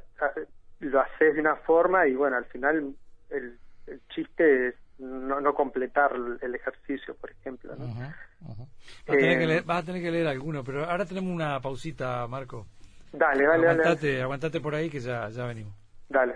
lo 0.79 0.99
haces 1.01 1.33
de 1.33 1.39
una 1.41 1.55
forma 1.57 2.07
y 2.07 2.15
bueno, 2.15 2.37
al 2.37 2.45
final 2.45 2.95
el, 3.29 3.57
el 3.87 4.01
chiste 4.09 4.69
es 4.69 4.75
no, 4.97 5.41
no 5.41 5.53
completar 5.53 6.13
el 6.41 6.55
ejercicio, 6.55 7.15
por 7.15 7.31
ejemplo. 7.31 7.75
¿no? 7.75 7.85
Vas, 7.85 8.59
a 9.07 9.11
tener 9.11 9.39
que 9.39 9.47
leer, 9.47 9.63
vas 9.63 9.83
a 9.83 9.85
tener 9.85 10.01
que 10.01 10.11
leer 10.11 10.27
alguno, 10.27 10.63
pero 10.63 10.85
ahora 10.85 11.05
tenemos 11.05 11.33
una 11.33 11.59
pausita, 11.59 12.27
Marco. 12.27 12.67
Dale, 13.11 13.45
dale, 13.45 13.67
aguantate, 13.67 14.07
dale. 14.07 14.21
Aguantate 14.21 14.59
por 14.61 14.75
ahí 14.75 14.89
que 14.89 14.99
ya, 14.99 15.29
ya 15.29 15.45
venimos. 15.45 15.73
Dale. 16.09 16.35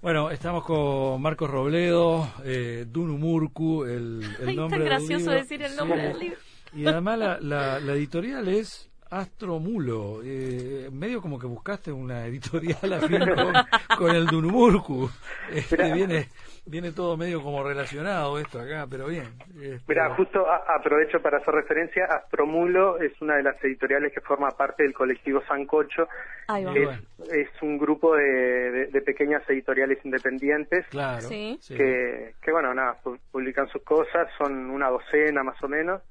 Bueno, 0.00 0.30
estamos 0.30 0.64
con 0.64 1.20
Marcos 1.22 1.50
Robledo, 1.50 2.28
eh, 2.44 2.84
Dunumurku, 2.86 3.84
el, 3.84 4.22
el 4.40 4.48
Ay, 4.48 4.56
nombre 4.56 4.80
tan 4.80 4.86
gracioso 4.86 5.30
decir 5.30 5.62
el 5.62 5.74
nombre 5.76 6.02
del 6.02 6.18
libro. 6.18 6.38
Y 6.74 6.86
además 6.86 7.18
la, 7.18 7.40
la, 7.40 7.80
la 7.80 7.92
editorial 7.94 8.48
es 8.48 8.90
Astromulo. 9.10 10.20
Eh, 10.24 10.88
medio 10.92 11.20
como 11.20 11.38
que 11.38 11.46
buscaste 11.46 11.92
una 11.92 12.26
editorial 12.26 12.92
afín 12.92 13.20
con, 13.98 14.14
el 14.14 14.26
Dunumurku. 14.26 15.08
Este, 15.52 15.92
viene, 15.92 16.28
viene 16.66 16.92
todo 16.92 17.16
medio 17.16 17.42
como 17.42 17.62
relacionado 17.62 18.38
esto 18.38 18.60
acá, 18.60 18.86
pero 18.90 19.06
bien. 19.06 19.28
Este... 19.60 19.80
Mira, 19.86 20.14
justo 20.14 20.44
aprovecho 20.50 21.20
para 21.20 21.38
hacer 21.38 21.54
referencia. 21.54 22.06
Astromulo 22.06 22.98
es 22.98 23.12
una 23.20 23.36
de 23.36 23.42
las 23.42 23.62
editoriales 23.62 24.12
que 24.12 24.20
forma 24.20 24.50
parte 24.50 24.82
del 24.82 24.94
colectivo 24.94 25.42
Sancocho. 25.46 26.08
Es, 27.30 27.48
un 27.62 27.78
grupo 27.78 28.16
de, 28.16 28.88
de, 28.90 29.00
pequeñas 29.00 29.48
editoriales 29.48 29.98
independientes. 30.04 30.86
Claro. 30.88 31.28
Que, 31.28 32.34
que, 32.42 32.52
bueno, 32.52 32.74
nada, 32.74 32.98
publican 33.30 33.68
sus 33.68 33.82
cosas. 33.82 34.28
Son 34.36 34.70
una 34.70 34.88
docena 34.88 35.42
más 35.42 35.62
o 35.62 35.68
menos. 35.68 36.02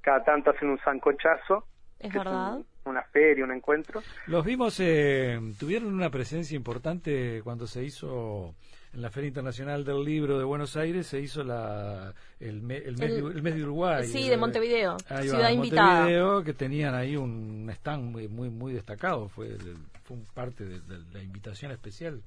Cada 0.00 0.22
tanto 0.22 0.50
hacen 0.50 0.68
un 0.70 0.78
sancochazo 0.78 1.66
es 1.98 2.12
verdad. 2.12 2.58
una 2.84 3.02
feria, 3.02 3.44
un 3.44 3.52
encuentro. 3.52 4.02
Los 4.26 4.44
vimos, 4.44 4.78
eh, 4.80 5.38
tuvieron 5.58 5.92
una 5.92 6.10
presencia 6.10 6.56
importante 6.56 7.40
cuando 7.42 7.66
se 7.66 7.84
hizo 7.84 8.54
en 8.92 9.02
la 9.02 9.10
Feria 9.10 9.28
Internacional 9.28 9.84
del 9.84 10.02
Libro 10.02 10.38
de 10.38 10.44
Buenos 10.44 10.76
Aires, 10.76 11.06
se 11.06 11.20
hizo 11.20 11.44
la, 11.44 12.14
el, 12.40 12.48
el, 12.48 12.62
mes, 12.62 12.82
el, 12.84 13.42
mes, 13.42 13.54
de 13.54 13.62
Uruguay. 13.62 14.06
Sí, 14.06 14.28
de 14.28 14.36
Montevideo, 14.36 14.96
ciudad 14.98 15.50
invitada. 15.50 16.00
Montevideo, 16.00 16.42
que 16.42 16.54
tenían 16.54 16.94
ahí 16.94 17.16
un 17.16 17.68
stand 17.70 18.04
muy 18.04 18.28
muy, 18.28 18.48
muy 18.48 18.72
destacado, 18.72 19.28
fue, 19.28 19.56
fue 20.04 20.16
parte 20.32 20.64
de, 20.64 20.80
la 21.12 21.22
invitación 21.22 21.72
especial 21.72 22.22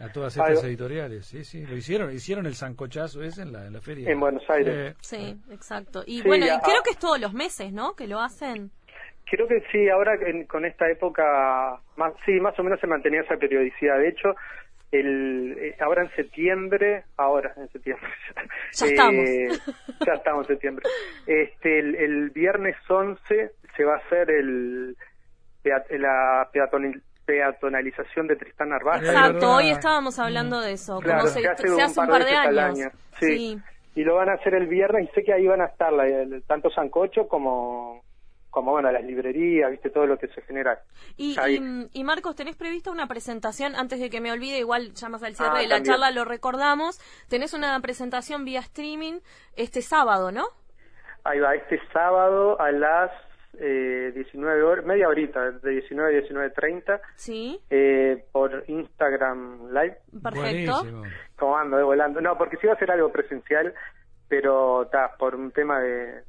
a 0.00 0.10
todas 0.10 0.34
estas 0.34 0.64
editoriales, 0.64 1.26
sí, 1.26 1.44
sí, 1.44 1.64
lo 1.66 1.76
hicieron, 1.76 2.12
hicieron 2.12 2.46
el 2.46 2.54
sancochazo 2.54 3.22
ese 3.22 3.42
en 3.42 3.52
la, 3.52 3.66
en 3.66 3.74
la 3.74 3.80
feria. 3.82 4.10
En 4.10 4.18
Buenos 4.18 4.42
Aires. 4.48 4.92
Eh, 4.92 4.96
sí, 5.02 5.38
exacto. 5.50 6.02
Y 6.06 6.22
bueno, 6.22 6.46
creo 6.64 6.82
que 6.82 6.90
es 6.90 6.98
todos 6.98 7.20
los 7.20 7.34
meses, 7.34 7.70
¿no? 7.70 7.94
Que 7.94 8.06
lo 8.06 8.18
hacen. 8.18 8.70
Creo 9.30 9.46
que 9.46 9.62
sí, 9.70 9.88
ahora 9.88 10.18
con 10.48 10.64
esta 10.64 10.90
época, 10.90 11.78
más, 11.96 12.12
sí, 12.26 12.32
más 12.40 12.58
o 12.58 12.64
menos 12.64 12.80
se 12.80 12.88
mantenía 12.88 13.20
esa 13.20 13.36
periodicidad. 13.36 13.98
De 13.98 14.08
hecho, 14.08 14.34
el, 14.90 15.56
eh, 15.56 15.76
ahora 15.78 16.02
en 16.02 16.10
septiembre, 16.16 17.04
ahora 17.16 17.52
en 17.56 17.68
septiembre, 17.68 18.08
ya 18.72 18.86
estamos, 18.86 19.24
eh, 19.24 19.48
ya 20.04 20.14
estamos 20.14 20.46
en 20.46 20.54
septiembre. 20.54 20.84
Este, 21.26 21.78
el, 21.78 22.30
viernes 22.30 22.76
11 22.88 23.52
se 23.76 23.84
va 23.84 23.94
a 23.94 23.98
hacer 23.98 24.30
el, 24.32 24.96
la 25.90 26.48
peatonalización 27.24 28.26
de 28.26 28.34
Tristán 28.34 28.70
Narváez. 28.70 29.04
Exacto, 29.04 29.54
hoy 29.54 29.70
estábamos 29.70 30.18
hablando 30.18 30.60
de 30.60 30.72
eso, 30.72 30.98
claro, 30.98 31.28
se, 31.28 31.46
hace, 31.46 31.70
un 31.70 32.08
par 32.08 32.24
de 32.24 32.34
años. 32.34 32.92
Sí. 33.20 33.60
Y 33.94 34.02
lo 34.02 34.16
van 34.16 34.28
a 34.28 34.34
hacer 34.34 34.54
el 34.54 34.66
viernes 34.66 35.08
y 35.08 35.14
sé 35.14 35.22
que 35.22 35.32
ahí 35.32 35.46
van 35.46 35.60
a 35.60 35.66
estar 35.66 35.92
tanto 36.48 36.68
Sancocho 36.70 37.28
como 37.28 38.02
como 38.50 38.72
bueno, 38.72 38.90
las 38.90 39.04
librerías, 39.04 39.70
viste, 39.70 39.90
todo 39.90 40.06
lo 40.06 40.18
que 40.18 40.28
se 40.28 40.42
genera. 40.42 40.82
Y, 41.16 41.36
y, 41.92 42.04
Marcos, 42.04 42.36
¿tenés 42.36 42.56
prevista 42.56 42.90
una 42.90 43.06
presentación, 43.06 43.74
antes 43.76 44.00
de 44.00 44.10
que 44.10 44.20
me 44.20 44.32
olvide, 44.32 44.58
igual 44.58 44.92
ya 44.94 45.08
más 45.08 45.22
al 45.22 45.34
cierre 45.34 45.58
ah, 45.58 45.60
de 45.60 45.68
la 45.68 45.82
charla 45.82 46.10
lo 46.10 46.24
recordamos, 46.24 47.00
tenés 47.28 47.54
una 47.54 47.78
presentación 47.80 48.44
vía 48.44 48.60
streaming 48.60 49.20
este 49.56 49.82
sábado, 49.82 50.32
¿no? 50.32 50.46
Ahí 51.24 51.38
va, 51.38 51.54
este 51.54 51.80
sábado 51.92 52.60
a 52.60 52.72
las 52.72 53.10
eh, 53.58 54.12
19 54.14 54.62
horas, 54.62 54.84
media 54.84 55.08
horita, 55.08 55.50
de 55.50 55.70
19 55.70 56.18
a 56.18 56.22
19.30. 56.22 57.00
Sí. 57.16 57.60
Eh, 57.68 58.24
por 58.32 58.64
Instagram 58.68 59.72
Live. 59.72 59.98
Perfecto. 60.22 60.82
Como 61.36 61.56
ando, 61.56 61.76
de 61.76 61.82
volando. 61.82 62.20
No, 62.20 62.38
porque 62.38 62.56
sí 62.56 62.62
iba 62.64 62.74
a 62.74 62.78
ser 62.78 62.90
algo 62.90 63.10
presencial, 63.10 63.74
pero 64.28 64.84
está 64.84 65.16
por 65.18 65.34
un 65.34 65.50
tema 65.50 65.80
de... 65.80 66.22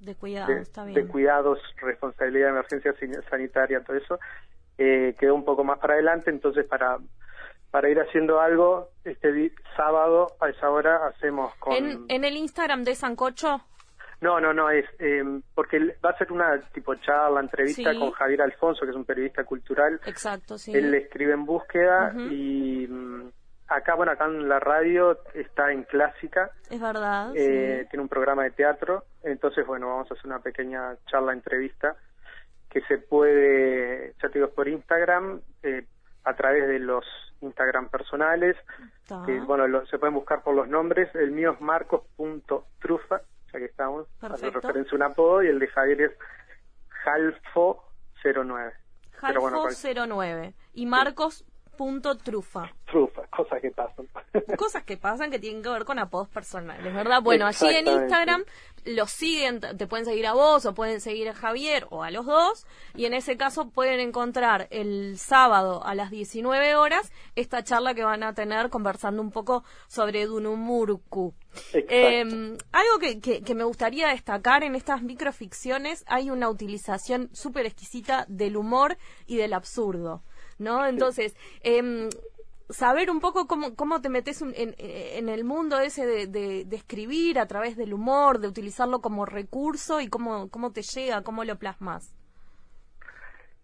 De 0.00 0.14
cuidados, 0.14 0.56
está 0.56 0.84
bien. 0.84 0.94
De 0.94 1.06
cuidados, 1.06 1.58
responsabilidad 1.80 2.46
de 2.46 2.52
emergencia 2.52 2.94
sanitaria, 3.28 3.82
todo 3.84 3.96
eso. 3.96 4.18
Eh, 4.78 5.14
quedó 5.18 5.34
un 5.34 5.44
poco 5.44 5.62
más 5.62 5.78
para 5.78 5.94
adelante, 5.94 6.30
entonces 6.30 6.66
para 6.66 6.98
para 7.70 7.88
ir 7.88 8.00
haciendo 8.00 8.40
algo 8.40 8.88
este 9.04 9.52
sábado 9.76 10.26
a 10.40 10.48
esa 10.48 10.70
hora 10.70 11.06
hacemos 11.06 11.54
con 11.56 11.72
en, 11.72 12.04
en 12.08 12.24
el 12.24 12.36
Instagram 12.36 12.82
de 12.82 12.96
Sancocho 12.96 13.62
no, 14.20 14.38
no, 14.38 14.52
no, 14.52 14.68
es 14.70 14.84
eh, 14.98 15.22
porque 15.54 15.78
va 16.04 16.10
a 16.10 16.18
ser 16.18 16.30
una 16.30 16.60
tipo 16.72 16.94
charla, 16.96 17.40
entrevista 17.40 17.94
con 17.94 18.10
Javier 18.10 18.42
Alfonso, 18.42 18.84
que 18.84 18.90
es 18.90 18.96
un 18.96 19.06
periodista 19.06 19.44
cultural. 19.44 19.98
Exacto, 20.04 20.58
sí. 20.58 20.72
Él 20.74 20.94
escribe 20.94 21.32
en 21.32 21.46
búsqueda 21.46 22.12
y 22.30 22.86
mm, 22.86 23.30
acá, 23.70 23.94
bueno, 23.94 24.12
acá 24.12 24.26
en 24.26 24.48
la 24.48 24.60
radio 24.60 25.18
está 25.34 25.72
en 25.72 25.84
clásica. 25.84 26.50
Es 26.68 26.80
verdad. 26.80 27.32
Eh, 27.34 27.86
tiene 27.90 28.02
un 28.02 28.08
programa 28.08 28.44
de 28.44 28.50
teatro, 28.50 29.04
entonces, 29.22 29.66
bueno, 29.66 29.88
vamos 29.88 30.10
a 30.10 30.14
hacer 30.14 30.26
una 30.26 30.40
pequeña 30.40 30.96
charla, 31.06 31.32
entrevista 31.32 31.96
que 32.68 32.82
se 32.82 32.98
puede, 32.98 34.14
ya 34.22 34.28
te 34.28 34.38
digo, 34.38 34.50
por 34.50 34.68
Instagram, 34.68 35.40
eh, 35.62 35.86
a 36.22 36.34
través 36.34 36.68
de 36.68 36.78
los 36.78 37.04
Instagram 37.40 37.88
personales, 37.88 38.56
que, 39.26 39.40
bueno, 39.40 39.84
se 39.86 39.98
pueden 39.98 40.14
buscar 40.14 40.42
por 40.42 40.54
los 40.54 40.68
nombres. 40.68 41.12
El 41.14 41.32
mío 41.32 41.52
es 41.52 41.60
marcos.trufa 41.60 43.22
ya 43.52 43.58
que 43.58 43.64
estamos, 43.64 44.06
hace 44.20 44.50
referencia 44.50 44.92
a 44.92 44.96
un 44.96 45.02
apodo 45.02 45.42
y 45.42 45.48
el 45.48 45.58
de 45.58 45.66
Javier 45.68 46.00
es 46.02 46.12
Jalfo09. 47.04 48.72
Jalfo09. 49.20 50.54
y 50.74 50.86
Marcos 50.86 51.44
punto 51.76 52.16
trufa. 52.16 52.70
Trufa, 52.86 53.19
cosas 53.30 53.60
que 53.60 53.70
pasan. 53.70 54.08
cosas 54.58 54.84
que 54.84 54.96
pasan 54.96 55.30
que 55.30 55.38
tienen 55.38 55.62
que 55.62 55.68
ver 55.68 55.84
con 55.84 55.98
apodos 55.98 56.28
personales, 56.28 56.92
¿verdad? 56.92 57.22
Bueno, 57.22 57.46
allí 57.46 57.68
en 57.68 57.86
Instagram 57.86 58.44
los 58.84 59.10
siguen, 59.10 59.60
te 59.60 59.86
pueden 59.86 60.06
seguir 60.06 60.26
a 60.26 60.32
vos 60.32 60.64
o 60.66 60.74
pueden 60.74 61.00
seguir 61.00 61.28
a 61.28 61.34
Javier 61.34 61.86
o 61.90 62.02
a 62.02 62.10
los 62.10 62.26
dos 62.26 62.66
y 62.94 63.04
en 63.04 63.14
ese 63.14 63.36
caso 63.36 63.68
pueden 63.70 64.00
encontrar 64.00 64.68
el 64.70 65.18
sábado 65.18 65.84
a 65.84 65.94
las 65.94 66.10
19 66.10 66.76
horas 66.76 67.12
esta 67.36 67.62
charla 67.62 67.94
que 67.94 68.04
van 68.04 68.22
a 68.22 68.34
tener 68.34 68.70
conversando 68.70 69.22
un 69.22 69.30
poco 69.30 69.64
sobre 69.86 70.26
Dunumurku. 70.26 71.34
Eh, 71.72 72.56
algo 72.72 72.98
que, 73.00 73.20
que, 73.20 73.54
me 73.54 73.64
gustaría 73.64 74.08
destacar 74.08 74.62
en 74.62 74.76
estas 74.76 75.02
microficciones, 75.02 76.04
hay 76.06 76.30
una 76.30 76.48
utilización 76.48 77.28
súper 77.32 77.66
exquisita 77.66 78.24
del 78.28 78.56
humor 78.56 78.96
y 79.26 79.36
del 79.36 79.52
absurdo. 79.52 80.22
¿no? 80.58 80.86
Entonces, 80.86 81.34
eh, 81.62 82.08
saber 82.70 83.10
un 83.10 83.20
poco 83.20 83.46
cómo, 83.46 83.74
cómo 83.74 84.00
te 84.00 84.08
metes 84.08 84.42
en, 84.42 84.52
en, 84.56 85.28
el 85.28 85.44
mundo 85.44 85.78
ese 85.80 86.06
de, 86.06 86.26
de, 86.26 86.76
escribir 86.76 87.38
a 87.38 87.46
través 87.46 87.76
del 87.76 87.92
humor, 87.92 88.38
de 88.38 88.48
utilizarlo 88.48 89.00
como 89.00 89.26
recurso 89.26 90.00
y 90.00 90.08
cómo, 90.08 90.50
cómo 90.50 90.72
te 90.72 90.82
llega, 90.82 91.22
cómo 91.22 91.44
lo 91.44 91.56
plasmas. 91.56 92.14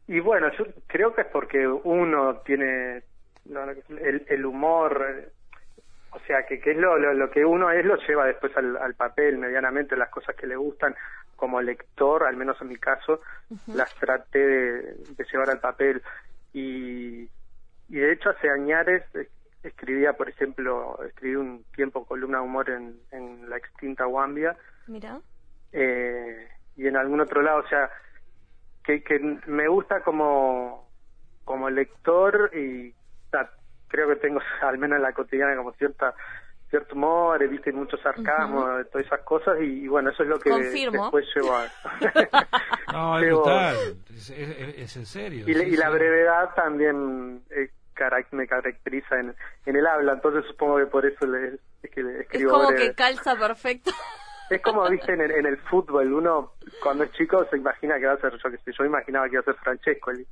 Y 0.09 0.21
bueno, 0.21 0.51
yo 0.57 0.65
creo 0.87 1.15
que 1.15 1.23
es 1.23 1.27
porque 1.29 1.67
uno 1.67 2.37
tiene 2.45 3.03
el, 3.49 4.27
el 4.29 4.47
humor, 4.47 5.33
o 6.11 6.19
sea, 6.27 6.47
que, 6.47 6.61
que 6.61 6.73
es 6.73 6.77
lo, 6.77 6.97
lo, 6.97 7.31
que 7.31 7.45
uno 7.45 7.71
es, 7.71 7.85
lo 7.85 7.97
lleva 7.97 8.27
después 8.27 8.57
al, 8.57 8.77
al, 8.77 8.95
papel 8.95 9.39
medianamente, 9.39 9.97
las 9.97 10.11
cosas 10.11 10.35
que 10.37 10.47
le 10.47 10.57
gustan. 10.57 10.95
Como 11.35 11.61
lector, 11.61 12.25
al 12.25 12.35
menos 12.35 12.57
en 12.63 12.69
mi 12.69 12.77
caso, 12.77 13.21
las 13.67 13.95
traté 13.97 14.39
de, 14.39 15.25
llevar 15.31 15.51
al 15.51 15.61
papel. 15.61 16.03
Y, 16.55 17.29
y 17.89 17.97
de 17.97 18.13
hecho 18.13 18.31
hace 18.31 18.51
años 18.51 18.87
escribía, 19.63 20.13
por 20.13 20.29
ejemplo, 20.29 20.99
escribí 21.05 21.37
un 21.37 21.65
tiempo 21.75 22.05
columna 22.07 22.39
de 22.39 22.45
humor 22.45 22.71
en, 22.71 23.01
en 23.11 23.49
la 23.51 23.57
extinta 23.57 24.07
Wambia. 24.07 24.57
Mira. 24.87 25.21
Eh, 25.73 26.49
y 26.77 26.87
en 26.87 26.97
algún 26.97 27.21
otro 27.21 27.43
lado, 27.43 27.61
o 27.61 27.69
sea, 27.69 27.91
que, 28.85 29.03
que 29.03 29.19
me 29.47 29.67
gusta 29.67 30.03
como, 30.03 30.89
como 31.45 31.69
lector 31.71 32.51
y 32.55 32.95
creo 33.89 34.09
que 34.09 34.17
tengo, 34.17 34.41
al 34.63 34.79
menos 34.79 34.97
en 34.97 35.03
la 35.03 35.13
cotidiana, 35.13 35.57
como 35.57 35.73
cierta 35.73 36.15
cierto 36.71 36.95
humor, 36.95 37.43
he 37.43 37.47
visto 37.47 37.71
mucho 37.73 37.97
sarcasmo, 37.99 38.67
todas 38.91 39.07
esas 39.07 39.21
cosas, 39.21 39.57
y, 39.61 39.87
bueno, 39.89 40.11
eso 40.11 40.23
es 40.23 40.29
lo 40.29 40.39
que 40.39 40.51
después 40.51 41.27
llevo 41.35 41.55
a... 41.55 41.67
no, 42.93 43.19
es 43.19 43.27
brutal, 43.27 43.77
es, 44.09 44.97
en 44.97 45.07
serio. 45.07 45.45
Y, 45.49 45.77
la 45.77 45.91
brevedad 45.91 46.55
también 46.55 47.43
eh, 47.51 47.71
me 48.33 48.47
caracteriza 48.47 49.19
en, 49.19 49.35
en 49.65 49.77
el 49.77 49.87
habla, 49.87 50.13
entonces 50.15 50.45
supongo 50.47 50.79
que 50.79 50.87
por 50.87 51.07
eso 51.07 51.27
le, 51.27 51.59
es 51.83 51.91
que 51.91 52.03
le 52.03 52.21
escribo 52.21 52.51
Es 52.51 52.53
como 52.53 52.77
que 52.77 52.95
calza 52.95 53.37
perfecto. 53.37 53.91
Es 54.49 54.63
como 54.63 54.89
viste 54.89 55.13
en 55.13 55.21
el, 55.21 55.33
en 55.33 55.47
el 55.47 55.57
fútbol, 55.57 56.13
uno 56.13 56.53
cuando 56.81 57.03
es 57.03 57.11
chico 57.13 57.45
se 57.51 57.57
imagina 57.57 57.99
que 57.99 58.07
va 58.07 58.13
a 58.13 58.21
ser, 58.21 58.33
yo 58.33 58.49
que 58.49 58.59
sé, 58.59 58.71
yo 58.79 58.85
imaginaba 58.85 59.27
que 59.27 59.33
iba 59.33 59.41
a 59.41 59.45
ser 59.45 59.57
Francesco, 59.57 60.13
el 60.13 60.25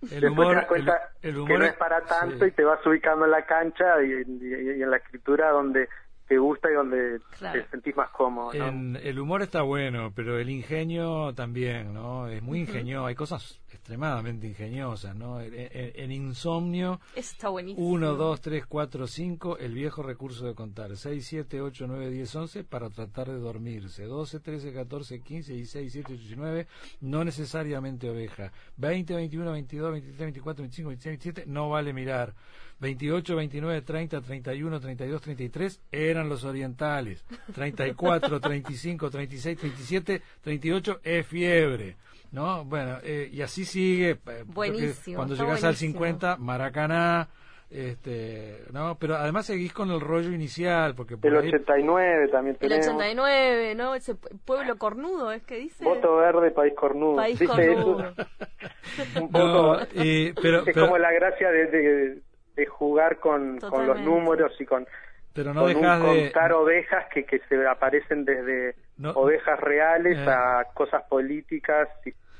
humor, 0.00 0.48
te 0.48 0.54
das 0.54 0.66
cuenta 0.66 1.10
que 1.20 1.32
no 1.32 1.64
es 1.64 1.74
para 1.74 2.00
tanto 2.02 2.46
y 2.46 2.50
te 2.52 2.64
vas 2.64 2.84
ubicando 2.86 3.24
en 3.24 3.30
la 3.30 3.44
cancha 3.46 4.02
y, 4.02 4.12
en 4.12 4.90
la 4.90 4.96
escritura 4.98 5.50
donde 5.50 5.88
te 6.28 6.36
gusta 6.38 6.70
y 6.70 6.74
donde 6.74 7.20
te 7.40 7.66
sentís 7.70 7.96
más 7.96 8.10
cómodo. 8.10 8.52
el 8.52 9.18
humor 9.18 9.42
está 9.42 9.62
bueno, 9.62 10.12
pero 10.14 10.38
el 10.38 10.50
ingenio 10.50 11.32
también, 11.34 11.94
¿no? 11.94 12.28
Es 12.28 12.42
muy 12.42 12.60
ingenioso. 12.60 13.06
Hay 13.06 13.14
cosas 13.14 13.60
extremadamente 13.72 14.46
ingeniosas, 14.46 15.16
¿no? 15.16 15.40
En, 15.40 16.12
Insomnio. 16.12 17.00
Está 17.14 17.48
buenísimo. 17.48 17.86
1, 17.86 18.14
2, 18.14 18.40
3, 18.40 18.66
4, 18.66 19.06
5, 19.06 19.58
el 19.58 19.72
viejo 19.72 20.02
recurso 20.02 20.46
de 20.46 20.54
contar. 20.54 20.94
6, 20.94 21.26
7, 21.26 21.62
8, 21.62 21.86
9, 21.88 22.10
10, 22.10 22.36
11 22.36 22.64
para 22.64 22.90
tratar 22.90 23.28
de 23.28 23.38
dormirse. 23.38 24.04
12, 24.04 24.40
13, 24.40 24.72
14, 24.74 25.20
15, 25.22 25.52
16, 25.54 25.92
17, 25.92 26.12
18, 26.12 26.28
19, 26.28 26.66
no 27.00 27.24
necesariamente 27.24 28.10
oveja. 28.10 28.52
20, 28.76 29.14
21, 29.14 29.52
22, 29.52 29.92
23, 29.92 30.18
24, 30.18 30.62
25, 30.62 30.88
26, 30.88 31.18
27, 31.24 31.44
no 31.46 31.70
vale 31.70 31.94
mirar. 31.94 32.34
28, 32.80 33.36
29, 33.36 33.82
30, 33.82 34.20
31, 34.20 34.80
32, 34.80 35.20
33 35.20 35.82
eran 35.90 36.28
los 36.28 36.44
orientales. 36.44 37.24
34, 37.54 38.40
35, 38.40 39.10
36, 39.10 39.58
37, 39.58 40.22
38 40.42 41.00
es 41.02 41.26
fiebre. 41.26 41.96
¿No? 42.30 42.64
Bueno, 42.64 42.98
eh, 43.02 43.28
y 43.32 43.40
así 43.40 43.64
sigue. 43.64 44.10
Eh, 44.10 44.44
buenísimo. 44.46 45.16
Cuando 45.16 45.34
llegas 45.34 45.64
al 45.64 45.76
50, 45.76 46.36
Maracaná. 46.36 47.28
Este, 47.70 48.62
no, 48.72 48.96
pero 48.98 49.16
además 49.16 49.44
seguís 49.44 49.74
con 49.74 49.90
el 49.90 50.00
rollo 50.00 50.32
inicial, 50.32 50.94
porque 50.94 51.16
el 51.22 51.36
89 51.36 52.28
también 52.28 52.56
tenemos. 52.56 52.86
El 52.86 52.94
89, 52.94 53.74
¿no? 53.74 53.94
Ese 53.94 54.14
pueblo 54.14 54.78
cornudo, 54.78 55.30
es 55.32 55.42
que 55.42 55.56
dice. 55.56 55.84
Voto 55.84 56.16
verde, 56.16 56.50
país 56.50 56.72
cornudo. 56.74 57.16
País 57.16 57.38
cornudo. 57.46 58.14
un 59.20 59.30
poco. 59.30 59.80
pero, 60.42 60.66
es 60.66 60.74
como 60.74 60.96
la 60.96 61.12
gracia 61.12 61.50
de, 61.50 61.66
de 61.66 62.22
jugar 62.66 63.18
con, 63.18 63.58
con 63.58 63.86
los 63.86 64.00
números 64.00 64.52
y 64.60 64.64
con, 64.64 64.86
pero 65.32 65.54
no 65.54 65.66
dejas 65.66 66.02
de 66.02 66.22
contar 66.22 66.52
ovejas 66.52 67.06
que, 67.12 67.24
que 67.24 67.38
se 67.48 67.66
aparecen 67.66 68.24
desde 68.24 68.74
ovejas 69.14 69.60
reales 69.60 70.18
eh. 70.18 70.30
a 70.30 70.64
cosas 70.74 71.04
políticas 71.04 71.88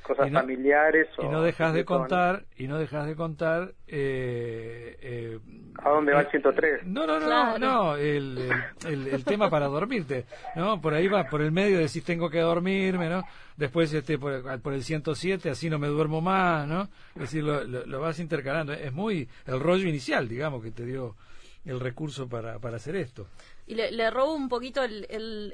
y 0.08 0.14
cosas 0.14 0.32
familiares 0.32 1.08
y 1.18 1.26
no 1.26 1.42
dejas 1.42 1.74
de, 1.74 1.84
contar 1.84 2.44
y 2.56 2.66
no 2.66 2.78
dejas 2.78 3.06
de 3.06 3.14
contar 3.14 3.72
eh, 3.86 4.96
eh, 5.00 5.38
a 5.82 5.90
dónde 5.90 6.12
va 6.12 6.20
el 6.20 6.30
103 6.30 6.86
no 6.86 7.06
no 7.06 7.20
no 7.20 7.58
no 7.58 7.96
el, 7.96 8.50
el, 8.86 9.24
tema 9.24 9.50
para 9.50 9.66
dormirte 9.66 10.24
no 10.56 10.80
por 10.80 10.94
ahí 10.94 11.08
va 11.08 11.24
por 11.24 11.42
el 11.42 11.52
medio 11.52 11.78
decís 11.78 12.04
tengo 12.04 12.30
que 12.30 12.40
dormirme 12.40 13.08
no 13.08 13.24
después 13.56 13.92
este 13.92 14.18
por, 14.18 14.60
por 14.60 14.72
el 14.72 14.82
107 14.82 15.50
así 15.50 15.68
no 15.68 15.78
me 15.78 15.88
duermo 15.88 16.20
más 16.20 16.66
no 16.66 16.88
es 17.14 17.22
decir 17.22 17.44
lo, 17.44 17.64
lo, 17.64 18.00
vas 18.00 18.20
intercalando. 18.20 18.72
Es 18.72 18.92
muy 18.92 19.28
el 19.46 19.60
rollo 19.60 19.88
inicial 19.88 20.28
digamos 20.28 20.62
que 20.62 20.70
te 20.70 20.84
dio 20.84 21.14
el 21.64 21.80
recurso 21.80 22.28
para, 22.28 22.58
para 22.58 22.76
hacer 22.76 22.96
esto. 22.96 23.26
Y 23.66 23.74
le, 23.74 24.10
robo 24.10 24.34
un 24.34 24.48
poquito 24.48 24.82
el, 24.82 25.06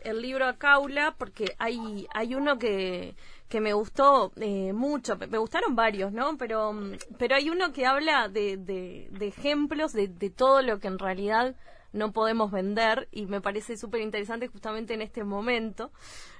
el, 0.04 0.22
libro 0.22 0.46
a 0.46 0.56
Caula 0.56 1.14
porque 1.18 1.56
hay, 1.58 2.06
hay 2.14 2.34
uno 2.34 2.58
que, 2.58 3.16
que 3.48 3.60
me 3.60 3.72
gustó 3.72 4.32
eh, 4.36 4.72
mucho, 4.72 5.16
me 5.16 5.38
gustaron 5.38 5.74
varios, 5.74 6.12
¿no? 6.12 6.36
Pero, 6.38 6.74
pero 7.18 7.34
hay 7.34 7.50
uno 7.50 7.72
que 7.72 7.86
habla 7.86 8.28
de, 8.28 8.56
de, 8.56 9.26
ejemplos 9.26 9.92
de, 9.92 10.08
de 10.08 10.30
todo 10.30 10.62
lo 10.62 10.78
que 10.78 10.86
en 10.86 10.98
realidad 10.98 11.56
no 11.94 12.12
podemos 12.12 12.50
vender 12.50 13.08
y 13.12 13.26
me 13.26 13.40
parece 13.40 13.76
súper 13.76 14.00
interesante 14.00 14.48
justamente 14.48 14.94
en 14.94 15.00
este 15.00 15.24
momento. 15.24 15.90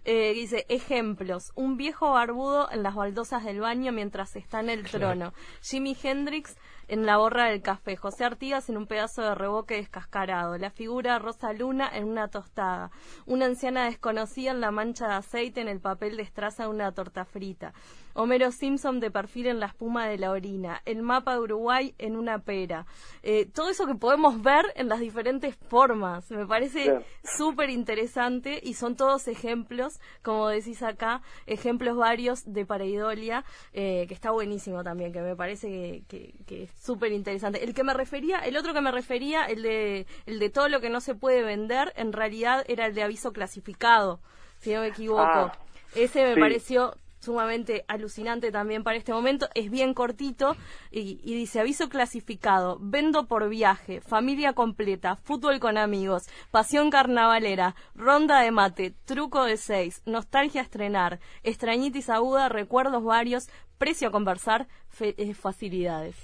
Eh, 0.05 0.35
dice, 0.35 0.67
ejemplos, 0.69 1.53
un 1.55 1.77
viejo 1.77 2.11
barbudo 2.11 2.71
en 2.71 2.83
las 2.83 2.95
baldosas 2.95 3.45
del 3.45 3.61
baño 3.61 3.93
mientras 3.93 4.37
está 4.37 4.61
en 4.61 4.69
el 4.69 4.83
trono. 4.85 5.33
Jimi 5.63 5.97
Hendrix 6.03 6.57
en 6.89 7.07
la 7.07 7.17
borra 7.17 7.47
del 7.47 7.63
café, 7.63 7.97
José 7.97 8.25
Artigas 8.25 8.69
en 8.69 8.77
un 8.77 8.87
pedazo 8.87 9.23
de 9.23 9.35
reboque 9.35 9.77
descascarado, 9.77 10.59
la 10.59 10.71
figura 10.71 11.19
Rosa 11.19 11.53
Luna 11.53 11.89
en 11.93 12.05
una 12.05 12.29
tostada, 12.29 12.91
una 13.27 13.47
anciana 13.47 13.85
desconocida 13.85 14.51
en 14.51 14.61
la 14.61 14.71
mancha 14.71 15.09
de 15.09 15.15
aceite 15.15 15.61
en 15.61 15.69
el 15.69 15.81
papel 15.81 16.17
de 16.17 16.23
estraza 16.23 16.65
de 16.65 16.69
una 16.71 16.93
torta 16.93 17.25
frita, 17.25 17.73
Homero 18.15 18.53
Simpson 18.53 19.01
de 19.01 19.11
perfil 19.11 19.49
en 19.49 19.61
la 19.61 19.67
espuma 19.67 20.07
de 20.07 20.19
la 20.19 20.31
orina, 20.31 20.81
el 20.85 21.03
mapa 21.03 21.35
de 21.35 21.41
Uruguay 21.41 21.95
en 21.99 22.17
una 22.17 22.39
pera. 22.39 22.87
Eh, 23.23 23.47
todo 23.53 23.71
eso 23.71 23.87
que 23.87 23.97
podemos 23.97 24.41
ver 24.41 24.65
en 24.77 24.89
las 24.89 25.01
diferentes 25.01 25.57
formas. 25.57 26.31
Me 26.31 26.47
parece 26.47 27.01
súper 27.25 27.71
interesante 27.71 28.61
y 28.63 28.75
son 28.75 28.95
todos 28.95 29.27
ejemplos, 29.27 30.01
como 30.23 30.49
decís 30.49 30.83
acá, 30.83 31.23
ejemplos 31.47 31.97
varios 31.97 32.45
de 32.53 32.65
pareidolia, 32.65 33.45
eh, 33.73 34.05
que 34.07 34.15
está 34.15 34.31
buenísimo 34.31 34.85
también, 34.85 35.13
que 35.13 35.21
me 35.21 35.35
parece 35.35 36.05
que, 36.09 36.35
es 36.49 36.71
súper 36.81 37.11
interesante. 37.13 37.65
El 37.65 37.75
que 37.75 37.83
me 37.83 37.95
refería, 37.95 38.39
el 38.39 38.57
otro 38.57 38.73
que 38.73 38.81
me 38.81 38.93
refería, 38.93 39.45
el 39.47 39.63
de, 39.63 40.07
el 40.27 40.39
de 40.39 40.51
todo 40.51 40.69
lo 40.69 40.81
que 40.81 40.89
no 40.89 41.01
se 41.01 41.17
puede 41.17 41.43
vender, 41.43 41.93
en 41.97 42.13
realidad 42.13 42.65
era 42.69 42.87
el 42.87 42.95
de 42.95 43.03
aviso 43.03 43.33
clasificado, 43.33 44.21
si 44.61 44.73
no 44.73 44.83
me 44.83 44.89
equivoco. 44.89 45.21
Ah, 45.23 45.59
Ese 45.97 46.25
me 46.25 46.37
pareció 46.37 46.95
sumamente 47.25 47.85
alucinante 47.89 48.53
también 48.53 48.85
para 48.85 48.97
este 48.97 49.13
momento. 49.13 49.49
Es 49.55 49.71
bien 49.71 49.95
cortito 49.95 50.57
y, 50.91 51.17
dice 51.25 51.61
aviso 51.61 51.89
clasificado, 51.89 52.79
vendo 52.81 53.27
por 53.27 53.49
viaje, 53.49 54.01
familia 54.01 54.53
completa, 54.53 55.17
fútbol 55.17 55.59
con 55.59 55.79
amigos, 55.79 56.29
pasión 56.51 56.91
carnavalera, 56.91 57.75
ronda 57.95 58.41
de 58.41 58.53
mate, 58.53 58.95
truco 59.05 59.45
de 59.45 59.57
seis, 59.57 60.03
nostalgia 60.07 60.61
a 60.61 60.65
estrenar, 60.65 61.19
extrañitis 61.43 62.11
aguda, 62.11 62.49
recuerdos 62.49 63.03
varios, 63.03 63.49
precio 63.79 64.09
a 64.09 64.13
conversar, 64.13 64.69
eh, 65.01 65.35
facilidades. 65.35 66.17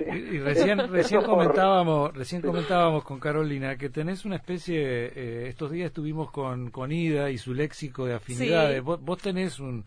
Y, 0.00 0.38
recién, 0.38 0.78
recién 0.90 1.22
comentábamos, 1.22 2.12
recién 2.14 2.42
comentábamos 2.42 3.04
con 3.04 3.20
Carolina 3.20 3.76
que 3.76 3.90
tenés 3.90 4.24
una 4.24 4.36
especie, 4.36 4.76
eh, 4.80 5.48
estos 5.48 5.70
días 5.70 5.86
estuvimos 5.86 6.32
con, 6.32 6.70
con 6.70 6.90
Ida 6.90 7.30
y 7.30 7.38
su 7.38 7.54
léxico 7.54 8.04
de 8.04 8.14
afinidades. 8.14 8.82
vos 8.82 9.18
tenés 9.18 9.60
un, 9.60 9.84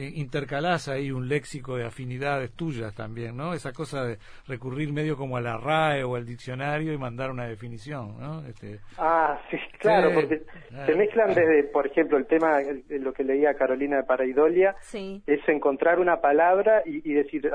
eh, 0.00 0.12
intercalás 0.14 0.88
ahí 0.88 1.10
un 1.10 1.28
léxico 1.28 1.76
de 1.76 1.84
afinidades 1.84 2.52
tuyas 2.52 2.94
también, 2.94 3.36
¿no? 3.36 3.52
Esa 3.52 3.70
cosa 3.74 4.02
de 4.02 4.16
recurrir 4.48 4.94
medio 4.94 5.14
como 5.14 5.36
a 5.36 5.42
la 5.42 5.58
RAE 5.58 6.04
o 6.04 6.16
al 6.16 6.24
diccionario 6.24 6.94
y 6.94 6.96
mandar 6.96 7.30
una 7.30 7.46
definición, 7.46 8.18
¿no? 8.18 8.42
Este... 8.46 8.80
Ah, 8.96 9.38
sí, 9.50 9.58
claro, 9.78 10.10
porque 10.14 10.40
se 10.86 10.94
mezclan 10.94 11.34
desde, 11.34 11.64
por 11.64 11.86
ejemplo, 11.86 12.16
el 12.16 12.26
tema 12.26 12.60
de 12.60 12.98
lo 12.98 13.12
que 13.12 13.24
leía 13.24 13.52
Carolina 13.52 13.98
de 13.98 14.04
Paraidolia, 14.04 14.74
es 14.94 15.48
encontrar 15.48 15.98
una 15.98 16.22
palabra 16.22 16.82
y, 16.86 17.12
decir, 17.12 17.50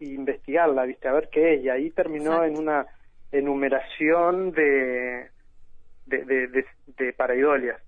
investigarla, 0.00 0.84
¿viste? 0.86 1.08
A 1.08 1.12
ver 1.12 1.28
qué 1.30 1.56
es, 1.56 1.64
y 1.64 1.68
ahí 1.68 1.90
terminó 1.90 2.44
en 2.44 2.56
una 2.56 2.86
enumeración 3.30 4.52
de, 4.52 5.28
de, 6.06 6.24
de, 6.24 6.64
de 6.96 7.12
paraidolias. 7.12 7.78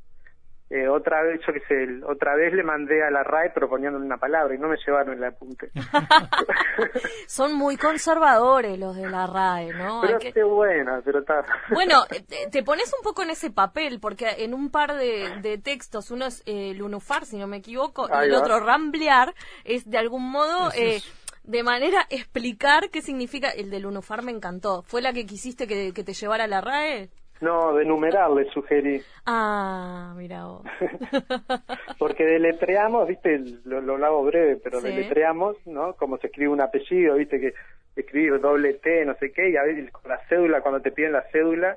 Eh, 0.68 0.88
otra 0.88 1.22
vez, 1.22 1.40
yo 1.46 1.52
que 1.52 1.60
sé, 1.60 2.04
otra 2.04 2.34
vez 2.34 2.52
le 2.52 2.64
mandé 2.64 3.04
a 3.04 3.10
la 3.10 3.22
RAE 3.22 3.50
proponiéndole 3.50 4.04
una 4.04 4.16
palabra 4.16 4.52
y 4.52 4.58
no 4.58 4.66
me 4.66 4.76
llevaron 4.84 5.16
el 5.16 5.22
apunte. 5.22 5.70
Son 7.28 7.54
muy 7.54 7.76
conservadores 7.76 8.76
los 8.76 8.96
de 8.96 9.08
la 9.08 9.28
RAE, 9.28 9.72
¿no? 9.74 10.00
Pero 10.00 10.18
qué 10.18 10.42
buena, 10.42 11.00
pero 11.04 11.20
está. 11.20 11.44
Bueno, 11.70 12.04
eh, 12.10 12.48
te, 12.50 12.64
pones 12.64 12.92
un 12.98 13.04
poco 13.04 13.22
en 13.22 13.30
ese 13.30 13.52
papel, 13.52 14.00
porque 14.00 14.26
en 14.38 14.54
un 14.54 14.70
par 14.72 14.96
de, 14.96 15.60
textos, 15.62 16.10
uno 16.10 16.26
es 16.26 16.42
eh, 16.46 16.74
Lunufar, 16.74 17.26
si 17.26 17.36
no 17.36 17.46
me 17.46 17.58
equivoco, 17.58 18.08
y 18.08 18.24
el 18.24 18.34
otro 18.34 18.58
Ramblear, 18.58 19.34
es 19.64 19.88
de 19.88 19.98
algún 19.98 20.30
modo... 20.30 20.70
Eh, 20.74 21.00
de 21.44 21.62
manera 21.62 22.04
explicar 22.10 22.90
qué 22.90 23.02
significa 23.02 23.50
el 23.50 23.70
de 23.70 23.78
Lunufar 23.78 24.20
me 24.24 24.32
encantó. 24.32 24.82
¿Fue 24.82 25.00
la 25.00 25.12
que 25.12 25.26
quisiste 25.26 25.68
que, 25.68 25.92
que 25.94 26.02
te 26.02 26.12
llevara 26.12 26.48
la 26.48 26.60
RAE? 26.60 27.08
No, 27.40 27.74
de 27.74 27.84
numerar 27.84 28.30
le 28.30 28.50
sugerí. 28.50 29.02
Ah, 29.26 30.14
mira 30.16 30.46
vos. 30.46 30.62
Porque 31.98 32.24
deletreamos, 32.24 33.06
viste, 33.06 33.42
lo, 33.64 33.80
lo 33.80 34.04
hago 34.04 34.24
breve, 34.24 34.56
pero 34.56 34.80
deletreamos, 34.80 35.56
¿no? 35.66 35.94
Como 35.94 36.16
se 36.18 36.28
escribe 36.28 36.50
un 36.50 36.60
apellido, 36.60 37.16
viste, 37.16 37.38
que 37.38 37.54
escribir 37.94 38.40
doble 38.40 38.74
T, 38.74 39.04
no 39.04 39.14
sé 39.16 39.32
qué, 39.32 39.50
y 39.50 39.56
a 39.56 39.62
veces 39.62 39.90
con 39.90 40.10
la 40.10 40.18
cédula, 40.28 40.60
cuando 40.60 40.80
te 40.80 40.92
piden 40.92 41.12
la 41.12 41.22
cédula 41.30 41.76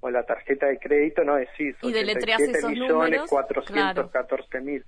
o 0.00 0.10
la 0.10 0.24
tarjeta 0.24 0.66
de 0.66 0.78
crédito, 0.78 1.24
no 1.24 1.36
decís. 1.36 1.76
Y 1.82 1.92
deletreas 1.92 2.40
esos 2.40 2.70
millones, 2.70 2.92
números. 2.92 3.30
414 3.30 4.60
mil 4.60 4.84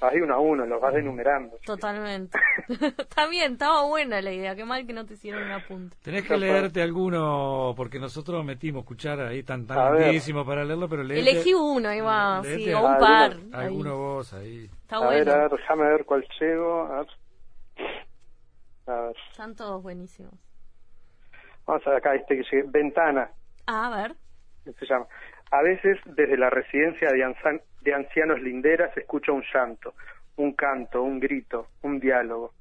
ahí 0.00 0.20
uno 0.20 0.34
a 0.34 0.38
uno, 0.38 0.66
los 0.66 0.80
vas 0.80 0.94
enumerando. 0.94 1.56
Totalmente. 1.64 2.38
Está 2.98 3.26
bien, 3.28 3.52
estaba 3.52 3.86
buena 3.86 4.20
la 4.20 4.32
idea, 4.32 4.54
qué 4.54 4.64
mal 4.64 4.86
que 4.86 4.92
no 4.92 5.06
te 5.06 5.14
hicieron 5.14 5.44
un 5.44 5.52
apunte. 5.52 5.96
Tenés 6.02 6.26
que 6.26 6.36
leerte 6.36 6.82
alguno, 6.82 7.74
porque 7.76 7.98
nosotros 7.98 8.44
metimos 8.44 8.84
cuchara 8.84 9.28
ahí 9.28 9.42
tan 9.42 9.66
tan 9.66 9.76
para 9.76 10.64
leerlo, 10.64 10.88
pero 10.88 11.02
leete, 11.02 11.30
Elegí 11.30 11.54
uno, 11.54 11.88
ahí 11.88 12.00
va, 12.00 12.42
sí, 12.44 12.72
o 12.72 12.86
un 12.86 12.98
par. 12.98 13.36
Alguno 13.52 13.96
vos 13.96 14.32
ahí. 14.32 14.68
Está 14.82 14.96
a 14.96 15.08
ver, 15.08 15.28
a 15.28 15.38
ver, 15.38 15.50
déjame 15.50 15.84
ver 15.84 16.04
cuál 16.04 16.26
llego. 16.40 16.82
A 16.82 16.98
ver. 16.98 17.08
A 18.86 19.00
ver. 19.00 19.16
Están 19.30 19.56
todos 19.56 19.82
buenísimos. 19.82 20.34
Vamos 21.66 21.86
a 21.86 21.90
ver 21.90 21.98
acá 21.98 22.14
este 22.14 22.36
que 22.36 22.42
llegue. 22.44 22.68
Ventana. 22.68 23.30
Ah, 23.66 23.86
a 23.86 24.02
ver. 24.02 24.16
Se 24.78 24.86
llama. 24.86 25.06
A 25.50 25.62
veces, 25.62 25.98
desde 26.04 26.36
la 26.36 26.50
residencia 26.50 27.10
de, 27.10 27.24
ancianos 27.94 28.40
linderas, 28.40 28.96
escucha 28.96 29.32
un 29.32 29.44
llanto, 29.52 29.94
un 30.36 30.52
canto, 30.52 31.02
un 31.02 31.20
grito, 31.20 31.68
un 31.82 32.00
diálogo. 32.00 32.52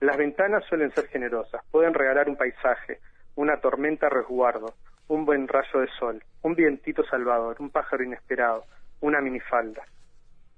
Las 0.00 0.16
ventanas 0.16 0.64
suelen 0.64 0.92
ser 0.92 1.06
generosas, 1.08 1.62
pueden 1.70 1.94
regalar 1.94 2.28
un 2.28 2.36
paisaje, 2.36 2.98
una 3.36 3.58
tormenta 3.58 4.08
resguardo, 4.08 4.74
un 5.08 5.24
buen 5.24 5.48
rayo 5.48 5.80
de 5.80 5.88
sol, 5.98 6.22
un 6.42 6.54
vientito 6.54 7.04
salvador, 7.04 7.56
un 7.60 7.70
pájaro 7.70 8.02
inesperado, 8.02 8.64
una 9.00 9.20
minifalda. 9.20 9.82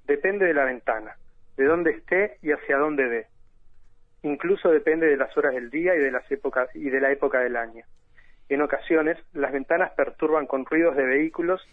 Depende 0.06 0.46
de 0.46 0.54
la 0.54 0.64
ventana, 0.64 1.16
de 1.56 1.64
dónde 1.64 1.90
esté 1.92 2.38
y 2.42 2.52
hacia 2.52 2.78
dónde 2.78 3.06
ve. 3.06 3.26
Incluso 4.22 4.70
depende 4.70 5.06
de 5.06 5.16
las 5.16 5.36
horas 5.36 5.54
del 5.54 5.70
día 5.70 5.94
y 5.94 5.98
de 5.98 6.10
las 6.10 6.30
épocas 6.30 6.68
y 6.74 6.88
de 6.88 7.00
la 7.00 7.10
época 7.10 7.40
del 7.40 7.56
año. 7.56 7.84
En 8.48 8.62
ocasiones, 8.62 9.18
las 9.32 9.52
ventanas 9.52 9.92
perturban 9.92 10.46
con 10.46 10.64
ruidos 10.66 10.96
de 10.96 11.04
vehículos, 11.04 11.66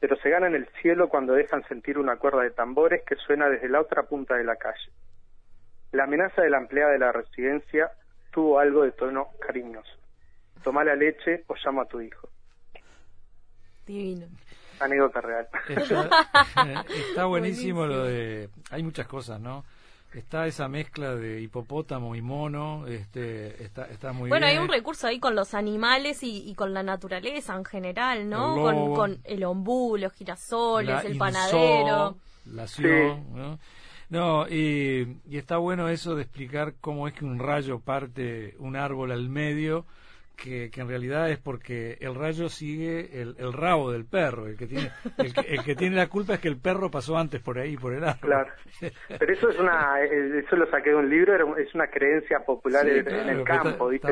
pero 0.00 0.16
se 0.16 0.30
ganan 0.30 0.54
el 0.54 0.68
cielo 0.80 1.08
cuando 1.08 1.32
dejan 1.34 1.66
sentir 1.68 1.98
una 1.98 2.16
cuerda 2.16 2.42
de 2.42 2.50
tambores 2.50 3.02
que 3.04 3.16
suena 3.16 3.48
desde 3.48 3.68
la 3.68 3.80
otra 3.80 4.04
punta 4.04 4.36
de 4.36 4.44
la 4.44 4.56
calle. 4.56 4.90
La 5.92 6.04
amenaza 6.04 6.42
de 6.42 6.50
la 6.50 6.58
empleada 6.58 6.92
de 6.92 6.98
la 6.98 7.12
residencia 7.12 7.90
tuvo 8.30 8.58
algo 8.58 8.84
de 8.84 8.92
tono 8.92 9.28
cariñoso. 9.40 9.90
Toma 10.62 10.84
la 10.84 10.94
leche 10.94 11.44
o 11.46 11.54
llama 11.56 11.82
a 11.82 11.86
tu 11.86 12.00
hijo. 12.00 12.28
Divino. 13.86 14.26
Anécdota 14.80 15.20
real. 15.20 15.48
está 15.68 17.24
buenísimo 17.24 17.86
lo 17.86 18.04
de... 18.04 18.48
Hay 18.70 18.82
muchas 18.82 19.06
cosas, 19.06 19.40
¿no? 19.40 19.64
Está 20.12 20.46
esa 20.46 20.68
mezcla 20.68 21.14
de 21.14 21.40
hipopótamo 21.42 22.14
y 22.14 22.22
mono, 22.22 22.86
este, 22.86 23.62
está, 23.62 23.84
está 23.86 24.12
muy 24.12 24.28
bueno, 24.28 24.46
bien. 24.46 24.58
hay 24.58 24.64
un 24.64 24.70
recurso 24.70 25.06
ahí 25.06 25.20
con 25.20 25.34
los 25.34 25.54
animales 25.54 26.20
y, 26.22 26.54
con 26.54 26.72
la 26.72 26.82
naturaleza 26.82 27.54
en 27.54 27.64
general, 27.64 28.28
¿no? 28.28 28.56
con, 28.56 28.94
con, 28.94 29.18
el 29.24 29.44
ombú, 29.44 29.96
los 29.96 30.12
girasoles, 30.12 31.04
el 31.04 31.18
panadero. 31.18 32.16
La 32.46 32.66
ciudad, 32.66 33.18
¿no? 33.34 33.58
No, 34.10 34.48
y, 34.48 35.18
y 35.28 35.36
está 35.36 35.58
bueno 35.58 35.90
eso 35.90 36.14
de 36.14 36.22
explicar 36.22 36.74
cómo 36.80 37.08
es 37.08 37.14
que 37.14 37.26
un 37.26 37.38
rayo 37.38 37.80
parte 37.80 38.54
un 38.58 38.74
árbol 38.74 39.12
al 39.12 39.28
medio 39.28 39.84
que, 40.38 40.70
en 40.74 40.88
realidad 40.88 41.30
es 41.30 41.38
porque 41.38 41.98
el 42.00 42.14
rayo 42.14 42.48
sigue 42.48 43.20
el, 43.20 43.34
el 43.38 43.52
rabo 43.52 43.90
del 43.90 44.06
perro. 44.06 44.46
El 44.46 44.56
que, 44.56 44.66
tiene, 44.66 44.90
el 45.18 45.64
que, 45.64 45.74
tiene 45.74 45.96
la 45.96 46.08
culpa 46.08 46.34
es 46.34 46.40
que 46.40 46.48
el 46.48 46.58
perro 46.58 46.90
pasó 46.90 47.16
antes 47.16 47.42
por 47.42 47.58
ahí, 47.58 47.76
por 47.76 47.92
el 47.92 48.04
árbol. 48.04 48.20
Claro. 48.20 48.52
Pero 49.18 49.32
eso 49.32 49.50
es 49.50 49.58
una, 49.58 50.00
eso 50.02 50.56
lo 50.56 50.70
saqué 50.70 50.90
de 50.90 50.96
un 50.96 51.10
libro, 51.10 51.56
es 51.56 51.74
una 51.74 51.88
creencia 51.88 52.40
popular 52.46 52.88
en, 52.88 53.08
el 53.28 53.44
campo, 53.44 53.88
¿viste? 53.88 54.08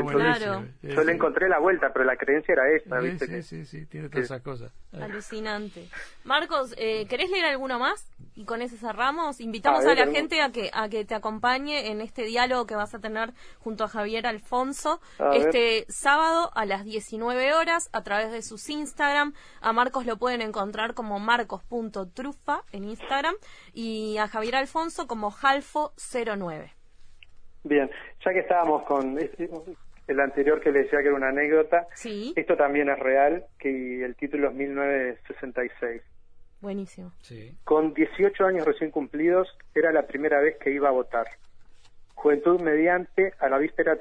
Yo 0.83 1.05
le 1.05 1.13
encontré 1.13 1.49
la 1.49 1.59
vuelta, 1.59 1.93
pero 1.93 2.05
la 2.05 2.17
creencia 2.17 2.53
era 2.53 2.71
esta, 2.75 2.99
¿viste? 2.99 3.27
Sí, 3.27 3.43
sí, 3.43 3.65
sí, 3.65 3.87
tiene 3.87 4.09
todas 4.09 4.25
esas 4.25 4.43
cosas. 4.43 4.73
Alucinante. 4.93 5.89
Marcos, 6.25 6.75
eh, 6.79 7.07
¿querés 7.09 7.31
leer 7.31 7.45
alguno 7.45 7.79
más? 7.79 8.11
Y 8.35 8.45
con 8.45 8.63
ese 8.63 8.77
cerramos. 8.77 9.41
Invitamos 9.41 9.85
a, 9.85 9.95
la 9.95 10.07
gente 10.07 10.41
a 10.41 10.51
que, 10.51 10.71
a 10.73 10.89
que 10.89 11.05
te 11.05 11.15
acompañe 11.15 11.91
en 11.91 12.01
este 12.01 12.25
diálogo 12.25 12.67
que 12.67 12.75
vas 12.75 12.95
a 12.95 12.99
tener 12.99 13.33
junto 13.59 13.85
a 13.85 13.89
Javier 13.89 14.27
Alfonso 14.27 15.01
este 15.33 15.85
sábado 15.89 16.16
a 16.17 16.65
las 16.65 16.85
19 16.85 17.53
horas 17.53 17.91
a 17.93 18.03
través 18.03 18.33
de 18.33 18.41
sus 18.43 18.71
Instagram. 18.71 19.35
A 19.61 19.73
Marcos 19.73 20.07
lo 20.07 20.17
pueden 20.17 20.41
encontrar 20.41 20.95
como 20.95 21.19
marcos.trufa 21.19 22.63
en 22.73 22.85
Instagram 22.85 23.35
y 23.75 24.17
a 24.19 24.27
Javier 24.27 24.57
Alfonso 24.57 25.07
como 25.07 25.31
Halfo09. 25.31 26.73
Bien, 27.65 27.91
ya 28.25 28.33
que 28.33 28.39
estábamos 28.41 28.85
con 28.85 29.19
el 29.19 30.21
anterior 30.21 30.61
que 30.61 30.71
le 30.71 30.85
decía 30.85 31.01
que 31.01 31.09
era 31.09 31.17
una 31.17 31.29
anécdota, 31.29 31.87
¿Sí? 31.95 32.33
esto 32.37 32.57
también 32.57 32.89
es 32.89 32.99
real, 32.99 33.45
que 33.59 34.05
el 34.05 34.15
título 34.17 34.49
es 34.49 34.55
1966. 34.55 36.03
Buenísimo. 36.61 37.13
Con 37.65 37.93
18 37.93 38.47
años 38.47 38.65
recién 38.65 38.91
cumplidos, 38.91 39.49
era 39.75 39.93
la 39.93 40.07
primera 40.07 40.41
vez 40.41 40.57
que 40.59 40.71
iba 40.71 40.89
a 40.89 40.93
votar. 40.93 41.27
Juventud 42.27 42.59
mediante, 42.59 43.35
a 43.39 43.49
la 43.49 43.57
víspera 43.57 43.97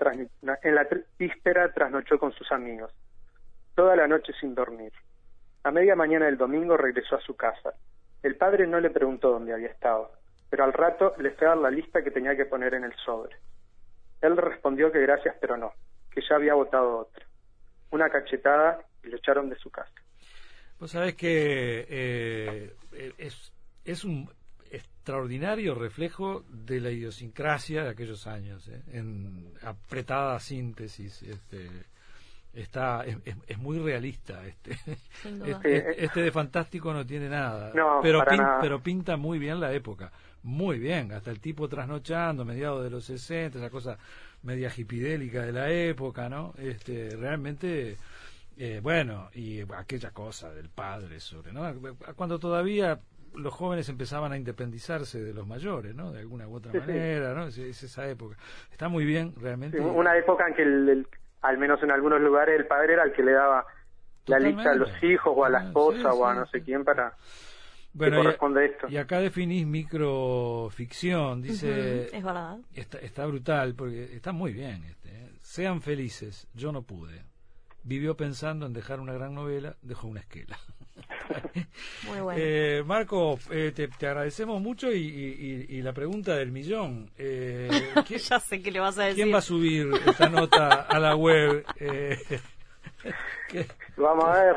en 0.63 0.75
la 0.75 0.87
víspera 1.19 1.71
trasnochó 1.71 2.17
con 2.17 2.33
sus 2.33 2.51
amigos, 2.51 2.91
toda 3.75 3.95
la 3.95 4.07
noche 4.07 4.33
sin 4.39 4.55
dormir. 4.55 4.91
A 5.63 5.69
media 5.69 5.95
mañana 5.95 6.25
del 6.25 6.35
domingo 6.35 6.75
regresó 6.75 7.17
a 7.17 7.21
su 7.21 7.35
casa. 7.35 7.75
El 8.23 8.35
padre 8.35 8.65
no 8.65 8.79
le 8.79 8.89
preguntó 8.89 9.29
dónde 9.29 9.53
había 9.53 9.67
estado, 9.67 10.11
pero 10.49 10.63
al 10.63 10.73
rato 10.73 11.13
le 11.19 11.29
fue 11.31 11.45
a 11.45 11.51
dar 11.51 11.59
la 11.59 11.69
lista 11.69 12.03
que 12.03 12.09
tenía 12.09 12.35
que 12.35 12.45
poner 12.45 12.73
en 12.73 12.85
el 12.85 12.95
sobre. 12.95 13.35
Él 14.21 14.35
respondió 14.37 14.91
que 14.91 15.01
gracias, 15.01 15.35
pero 15.39 15.55
no, 15.55 15.73
que 16.09 16.21
ya 16.27 16.37
había 16.37 16.55
votado 16.55 16.97
otro. 16.97 17.23
Una 17.91 18.09
cachetada 18.09 18.79
y 19.03 19.09
lo 19.09 19.17
echaron 19.17 19.49
de 19.49 19.55
su 19.57 19.69
casa. 19.69 19.93
Vos 20.79 20.89
sabés 20.89 21.13
que 21.13 21.85
eh, 21.87 22.75
es, 23.19 23.53
es 23.85 24.03
un 24.03 24.27
extraordinario 25.05 25.75
reflejo 25.75 26.43
de 26.49 26.81
la 26.81 26.89
idiosincrasia 26.89 27.83
de 27.83 27.89
aquellos 27.91 28.25
años, 28.25 28.67
¿eh? 28.69 28.81
en 28.91 29.53
apretada 29.61 30.39
síntesis. 30.39 31.21
Este, 31.21 31.69
está 32.55 33.05
es, 33.05 33.57
muy 33.59 33.77
realista 33.77 34.43
este. 34.47 34.71
Este, 35.45 36.03
este, 36.05 36.21
de 36.21 36.31
fantástico 36.31 36.91
no 36.91 37.05
tiene 37.05 37.29
nada. 37.29 37.71
Pero 38.01 38.23
pero 38.59 38.81
pinta 38.81 39.15
muy 39.15 39.37
bien 39.37 39.59
la 39.59 39.71
época. 39.73 40.11
Muy 40.41 40.79
bien 40.79 41.11
hasta 41.11 41.29
el 41.29 41.39
tipo 41.39 41.69
trasnochando 41.69 42.43
mediados 42.43 42.83
de 42.83 42.89
los 42.89 43.05
60 43.05 43.59
esa 43.59 43.69
cosa 43.69 43.99
media 44.41 44.71
hipidélica 44.75 45.43
de 45.43 45.51
la 45.51 45.71
época 45.71 46.29
no 46.29 46.53
este 46.57 47.15
realmente 47.15 47.97
eh, 48.55 48.79
bueno 48.81 49.29
y 49.33 49.61
aquella 49.61 50.11
cosa 50.11 50.53
del 50.53 50.69
padre 50.69 51.19
sobre 51.19 51.51
no 51.51 51.73
cuando 52.15 52.37
todavía 52.37 52.99
los 53.37 53.53
jóvenes 53.53 53.89
empezaban 53.89 54.31
a 54.31 54.37
independizarse 54.37 55.23
de 55.23 55.33
los 55.33 55.47
mayores, 55.47 55.95
¿no? 55.95 56.11
De 56.11 56.19
alguna 56.19 56.47
u 56.47 56.55
otra 56.55 56.73
manera, 56.73 57.33
¿no? 57.33 57.47
Es, 57.47 57.57
esa 57.57 58.07
época. 58.07 58.37
Está 58.71 58.89
muy 58.89 59.05
bien, 59.05 59.33
realmente. 59.39 59.79
una 59.79 60.17
época 60.17 60.47
en 60.47 60.53
que, 60.53 60.63
el, 60.63 61.07
al 61.41 61.57
menos 61.57 61.81
en 61.83 61.91
algunos 61.91 62.21
lugares, 62.21 62.59
el 62.59 62.67
padre 62.67 62.93
era 62.93 63.03
el 63.03 63.13
que 63.13 63.23
le 63.23 63.33
daba 63.33 63.65
la 64.27 64.39
lista 64.39 64.71
a 64.71 64.75
los 64.75 64.91
hijos 65.03 65.33
o 65.35 65.45
a 65.45 65.49
la 65.49 65.59
ah, 65.59 65.63
esposa 65.65 66.13
o 66.13 66.25
a 66.25 66.33
no 66.33 66.45
sé 66.47 66.61
quién 66.61 66.83
para 66.83 67.13
bueno, 67.95 68.23
y, 68.23 68.65
esto. 68.65 68.87
y 68.89 68.97
acá 68.97 69.21
definís 69.21 69.65
microficción, 69.65 71.41
dice... 71.41 72.09
Es 72.13 72.23
verdad. 72.23 72.57
Está, 72.73 72.99
está 72.99 73.25
brutal, 73.25 73.73
porque 73.73 74.03
está 74.13 74.33
muy 74.33 74.51
bien. 74.51 74.83
Este, 74.83 75.07
¿eh? 75.07 75.29
Sean 75.39 75.81
felices, 75.81 76.45
yo 76.53 76.73
no 76.73 76.81
pude. 76.81 77.23
Vivió 77.83 78.17
pensando 78.17 78.65
en 78.65 78.73
dejar 78.73 78.99
una 78.99 79.13
gran 79.13 79.33
novela, 79.33 79.77
dejó 79.81 80.07
una 80.09 80.19
esquela. 80.19 80.57
Muy 82.07 82.19
bueno. 82.19 82.41
Eh, 82.41 82.83
Marco, 82.85 83.39
eh, 83.51 83.71
te, 83.75 83.89
agradecemos 84.05 84.61
mucho 84.61 84.91
y, 84.91 85.81
la 85.81 85.93
pregunta 85.93 86.35
del 86.35 86.51
millón. 86.51 87.09
Eh, 87.17 87.69
ya 88.29 88.39
sé 88.39 88.61
que 88.61 88.71
le 88.71 88.79
vas 88.79 88.97
a 88.97 89.03
decir. 89.03 89.23
¿Quién 89.23 89.33
va 89.33 89.39
a 89.39 89.41
subir 89.41 89.89
esta 90.05 90.29
nota 90.29 90.83
a 90.83 90.99
la 90.99 91.15
web? 91.15 91.65
Vamos 93.97 94.25
a 94.25 94.43
ver. 94.43 94.55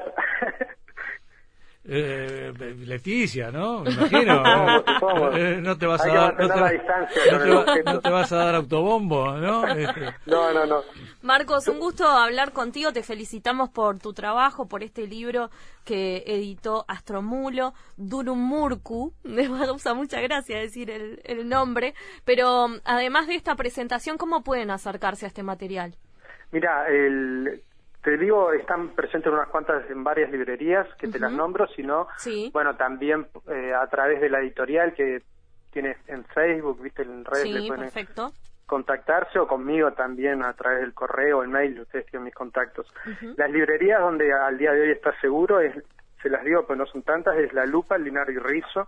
Eh, 1.90 2.52
Leticia, 2.84 3.50
¿no? 3.50 3.80
Me 3.80 3.90
imagino. 3.90 4.42
no 5.62 5.78
te 5.78 5.86
vas 5.86 6.04
a 6.04 6.08
dar, 6.08 6.38
no 6.38 8.00
te, 8.00 8.10
vas 8.10 8.30
a 8.30 8.36
dar 8.36 8.54
autobombo, 8.56 9.32
¿no? 9.38 9.66
Este. 9.66 10.14
No, 10.26 10.52
no, 10.52 10.66
no. 10.66 10.82
Marcos, 11.22 11.66
un 11.68 11.78
gusto 11.78 12.06
hablar 12.06 12.52
contigo. 12.52 12.92
Te 12.92 13.02
felicitamos 13.02 13.70
por 13.70 13.98
tu 13.98 14.12
trabajo, 14.12 14.68
por 14.68 14.82
este 14.82 15.06
libro 15.06 15.50
que 15.86 16.24
editó 16.26 16.84
Astromulo, 16.88 17.72
Durumurku. 17.96 19.14
Me 19.22 19.48
gusta 19.48 19.94
mucha 19.94 20.20
gracia 20.20 20.58
decir 20.58 20.90
el, 20.90 21.22
el 21.24 21.48
nombre. 21.48 21.94
Pero 22.26 22.66
además 22.84 23.28
de 23.28 23.36
esta 23.36 23.54
presentación, 23.56 24.18
¿cómo 24.18 24.44
pueden 24.44 24.70
acercarse 24.70 25.24
a 25.24 25.28
este 25.28 25.42
material? 25.42 25.96
Mira, 26.50 26.86
el, 26.88 27.62
te 28.02 28.16
digo, 28.16 28.52
están 28.52 28.90
presentes 28.90 29.26
en 29.26 29.34
unas 29.34 29.48
cuantas, 29.48 29.88
en 29.90 30.04
varias 30.04 30.30
librerías, 30.30 30.86
que 30.94 31.08
te 31.08 31.18
las 31.18 31.32
nombro, 31.32 31.66
sino, 31.68 32.06
bueno, 32.52 32.76
también 32.76 33.26
eh, 33.48 33.72
a 33.74 33.86
través 33.88 34.20
de 34.20 34.30
la 34.30 34.40
editorial 34.40 34.94
que 34.94 35.22
tienes 35.72 35.96
en 36.06 36.24
Facebook, 36.24 36.80
viste, 36.80 37.02
en 37.02 37.24
redes, 37.24 37.62
sí, 37.62 37.68
perfecto. 37.68 38.32
contactarse 38.66 39.38
o 39.38 39.48
conmigo 39.48 39.92
también 39.92 40.44
a 40.44 40.52
través 40.52 40.80
del 40.80 40.94
correo, 40.94 41.42
el 41.42 41.48
mail, 41.48 41.80
ustedes 41.80 42.06
tienen 42.06 42.24
mis 42.24 42.34
contactos. 42.34 42.86
Las 43.36 43.50
librerías 43.50 44.00
donde 44.00 44.32
al 44.32 44.56
día 44.56 44.72
de 44.72 44.82
hoy 44.82 44.90
está 44.90 45.12
seguro, 45.20 45.60
es, 45.60 45.74
se 46.22 46.30
las 46.30 46.44
digo, 46.44 46.66
pues 46.66 46.78
no 46.78 46.86
son 46.86 47.02
tantas, 47.02 47.36
es 47.36 47.52
La 47.52 47.66
Lupa, 47.66 47.96
el 47.96 48.04
Linario 48.04 48.40
y 48.40 48.42
Rizo, 48.42 48.86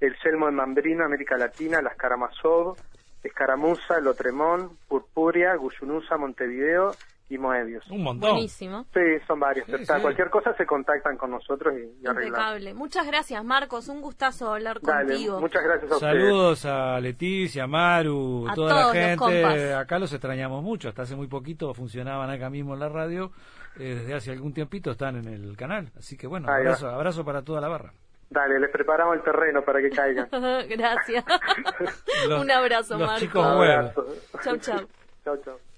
el 0.00 0.16
Selmo 0.18 0.46
de 0.46 0.52
Mambrino, 0.52 1.04
América 1.04 1.38
Latina, 1.38 1.80
Las 1.80 1.96
Karamazov, 1.96 2.76
Escaramuza, 3.22 4.00
Lotremón, 4.00 4.76
Purpuria, 4.86 5.54
Guyunusa, 5.54 6.18
Montevideo 6.18 6.92
y 7.28 7.38
Moebius. 7.38 7.88
Un 7.90 8.02
montón. 8.02 8.32
Buenísimo. 8.32 8.86
Sí, 8.92 9.00
son 9.26 9.40
varios. 9.40 9.66
Cualquier 10.02 10.30
cosa 10.30 10.54
se 10.56 10.66
contactan 10.66 11.16
con 11.16 11.30
nosotros 11.30 11.74
y, 11.74 12.04
y 12.04 12.08
Impecable. 12.08 12.74
Muchas 12.74 13.06
gracias, 13.06 13.42
Marcos. 13.44 13.88
Un 13.88 14.00
gustazo 14.02 14.52
hablar 14.52 14.80
contigo. 14.80 15.40
Muchas 15.40 15.64
gracias 15.64 15.92
a 15.92 15.98
Saludos 15.98 16.64
a 16.66 17.00
Leticia, 17.00 17.66
Maru, 17.66 18.46
a 18.48 18.54
toda 18.54 18.86
la 18.86 18.92
gente. 18.92 19.74
acá 19.74 19.98
los 19.98 20.12
extrañamos 20.12 20.62
mucho. 20.62 20.88
Hasta 20.88 21.02
hace 21.02 21.16
muy 21.16 21.26
poquito 21.26 21.72
funcionaban 21.72 22.30
acá 22.30 22.50
mismo 22.50 22.74
en 22.74 22.80
la 22.80 22.88
radio. 22.88 23.32
Eh, 23.76 23.96
desde 23.96 24.14
hace 24.14 24.30
algún 24.30 24.52
tiempito 24.52 24.90
están 24.90 25.16
en 25.16 25.26
el 25.26 25.56
canal. 25.56 25.90
Así 25.98 26.16
que 26.16 26.26
bueno, 26.26 26.48
abrazo, 26.48 26.88
abrazo 26.88 27.24
para 27.24 27.42
toda 27.42 27.60
la 27.60 27.68
barra. 27.68 27.92
Dale, 28.30 28.58
les 28.58 28.70
preparamos 28.70 29.16
el 29.16 29.22
terreno 29.22 29.62
para 29.62 29.80
que 29.80 29.90
caigan. 29.90 30.28
Gracias. 30.68 31.24
Un 32.40 32.50
abrazo, 32.50 32.98
los 32.98 33.06
Marcos. 33.06 33.20
Chicos 33.20 34.42
Chau, 34.42 34.56
chau. 34.58 34.86
Chau, 35.24 35.36
chau. 35.44 35.73